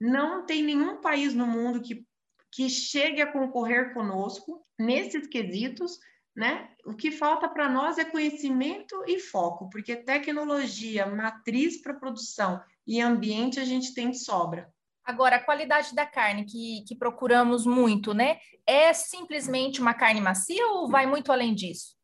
não 0.00 0.44
tem 0.44 0.64
nenhum 0.64 1.00
país 1.00 1.32
no 1.32 1.46
mundo 1.46 1.80
que, 1.80 2.04
que 2.50 2.68
chegue 2.68 3.22
a 3.22 3.30
concorrer 3.30 3.94
conosco 3.94 4.66
nesses 4.76 5.28
quesitos. 5.28 6.00
Né? 6.34 6.70
O 6.84 6.94
que 6.94 7.10
falta 7.10 7.48
para 7.48 7.68
nós 7.68 7.98
é 7.98 8.04
conhecimento 8.04 9.02
e 9.06 9.18
foco, 9.18 9.68
porque 9.68 9.96
tecnologia, 9.96 11.04
matriz 11.06 11.82
para 11.82 11.94
produção 11.94 12.62
e 12.86 13.00
ambiente 13.00 13.58
a 13.58 13.64
gente 13.64 13.92
tem 13.92 14.10
de 14.10 14.18
sobra. 14.18 14.72
Agora, 15.04 15.36
a 15.36 15.44
qualidade 15.44 15.94
da 15.94 16.06
carne 16.06 16.44
que, 16.44 16.84
que 16.86 16.94
procuramos 16.94 17.66
muito, 17.66 18.14
né? 18.14 18.38
É 18.66 18.92
simplesmente 18.92 19.80
uma 19.80 19.92
carne 19.92 20.20
macia 20.20 20.66
ou 20.68 20.88
vai 20.88 21.04
muito 21.06 21.32
além 21.32 21.54
disso? 21.54 21.96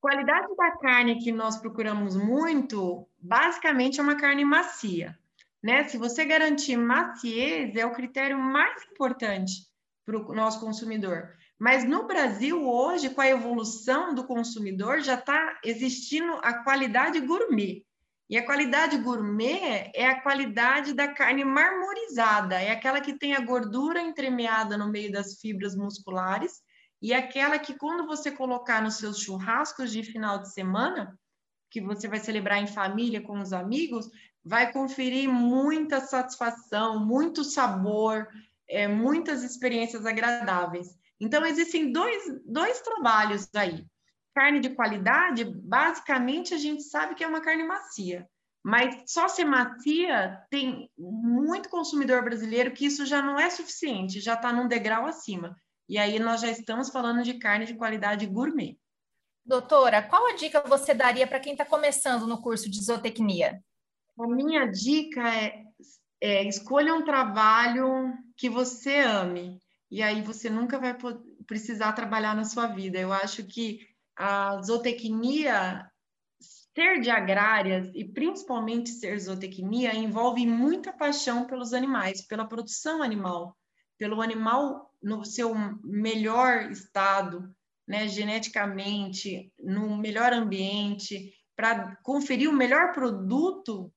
Qualidade 0.00 0.54
da 0.54 0.70
carne 0.78 1.18
que 1.18 1.32
nós 1.32 1.56
procuramos 1.56 2.14
muito, 2.14 3.08
basicamente 3.18 3.98
é 3.98 4.02
uma 4.02 4.16
carne 4.16 4.44
macia, 4.44 5.18
né? 5.62 5.84
Se 5.88 5.96
você 5.96 6.24
garantir 6.24 6.76
maciez, 6.76 7.74
é 7.74 7.86
o 7.86 7.94
critério 7.94 8.38
mais 8.38 8.84
importante 8.84 9.66
para 10.04 10.18
o 10.18 10.34
nosso 10.34 10.60
consumidor. 10.60 11.34
Mas 11.64 11.82
no 11.82 12.06
Brasil, 12.06 12.62
hoje, 12.68 13.08
com 13.08 13.22
a 13.22 13.26
evolução 13.26 14.14
do 14.14 14.24
consumidor, 14.24 15.00
já 15.00 15.14
está 15.14 15.58
existindo 15.64 16.34
a 16.42 16.62
qualidade 16.62 17.18
gourmet. 17.20 17.82
E 18.28 18.36
a 18.36 18.44
qualidade 18.44 18.98
gourmet 18.98 19.90
é 19.94 20.04
a 20.04 20.20
qualidade 20.20 20.92
da 20.92 21.08
carne 21.08 21.42
marmorizada, 21.42 22.60
é 22.60 22.70
aquela 22.70 23.00
que 23.00 23.18
tem 23.18 23.32
a 23.32 23.40
gordura 23.40 23.98
entremeada 23.98 24.76
no 24.76 24.90
meio 24.90 25.10
das 25.10 25.40
fibras 25.40 25.74
musculares 25.74 26.60
e 27.00 27.14
aquela 27.14 27.58
que, 27.58 27.72
quando 27.78 28.06
você 28.06 28.30
colocar 28.30 28.82
nos 28.82 28.98
seus 28.98 29.20
churrascos 29.20 29.90
de 29.90 30.02
final 30.02 30.40
de 30.42 30.52
semana, 30.52 31.18
que 31.70 31.80
você 31.80 32.06
vai 32.06 32.20
celebrar 32.20 32.62
em 32.62 32.66
família 32.66 33.22
com 33.22 33.40
os 33.40 33.54
amigos, 33.54 34.10
vai 34.44 34.70
conferir 34.70 35.30
muita 35.30 36.00
satisfação, 36.00 37.02
muito 37.02 37.42
sabor, 37.42 38.28
é, 38.68 38.86
muitas 38.86 39.42
experiências 39.42 40.04
agradáveis. 40.04 41.02
Então, 41.20 41.44
existem 41.44 41.92
dois, 41.92 42.22
dois 42.44 42.80
trabalhos 42.80 43.48
aí. 43.54 43.84
Carne 44.34 44.60
de 44.60 44.70
qualidade, 44.70 45.44
basicamente, 45.44 46.54
a 46.54 46.58
gente 46.58 46.82
sabe 46.82 47.14
que 47.14 47.22
é 47.22 47.26
uma 47.26 47.40
carne 47.40 47.64
macia. 47.64 48.28
Mas 48.64 49.04
só 49.06 49.28
ser 49.28 49.44
macia, 49.44 50.42
tem 50.50 50.90
muito 50.96 51.68
consumidor 51.68 52.24
brasileiro 52.24 52.72
que 52.72 52.86
isso 52.86 53.04
já 53.04 53.20
não 53.20 53.38
é 53.38 53.50
suficiente, 53.50 54.20
já 54.20 54.34
está 54.34 54.50
num 54.50 54.66
degrau 54.66 55.06
acima. 55.06 55.54
E 55.86 55.98
aí 55.98 56.18
nós 56.18 56.40
já 56.40 56.48
estamos 56.48 56.88
falando 56.88 57.22
de 57.22 57.34
carne 57.34 57.66
de 57.66 57.74
qualidade 57.74 58.26
gourmet. 58.26 58.78
Doutora, 59.44 60.02
qual 60.02 60.26
a 60.26 60.34
dica 60.34 60.62
você 60.62 60.94
daria 60.94 61.26
para 61.26 61.38
quem 61.38 61.52
está 61.52 61.66
começando 61.66 62.26
no 62.26 62.40
curso 62.40 62.70
de 62.70 62.82
zootecnia? 62.82 63.62
A 64.18 64.26
minha 64.26 64.64
dica 64.64 65.28
é, 65.28 65.64
é 66.22 66.48
escolha 66.48 66.94
um 66.94 67.04
trabalho 67.04 68.14
que 68.34 68.48
você 68.48 69.00
ame. 69.00 69.58
E 69.94 70.02
aí 70.02 70.22
você 70.22 70.50
nunca 70.50 70.76
vai 70.76 70.92
precisar 71.46 71.92
trabalhar 71.92 72.34
na 72.34 72.42
sua 72.42 72.66
vida. 72.66 72.98
Eu 72.98 73.12
acho 73.12 73.44
que 73.44 73.78
a 74.16 74.60
zootecnia, 74.60 75.88
ser 76.40 77.00
de 77.00 77.10
agrárias 77.10 77.92
e 77.94 78.04
principalmente 78.04 78.90
ser 78.90 79.16
zootecnia, 79.20 79.94
envolve 79.94 80.44
muita 80.48 80.92
paixão 80.92 81.46
pelos 81.46 81.72
animais, 81.72 82.26
pela 82.26 82.44
produção 82.44 83.04
animal, 83.04 83.56
pelo 83.96 84.20
animal 84.20 84.92
no 85.00 85.24
seu 85.24 85.54
melhor 85.84 86.72
estado, 86.72 87.54
né, 87.86 88.08
geneticamente, 88.08 89.52
no 89.60 89.96
melhor 89.96 90.32
ambiente, 90.32 91.32
para 91.54 91.94
conferir 92.02 92.50
o 92.50 92.52
melhor 92.52 92.92
produto 92.92 93.94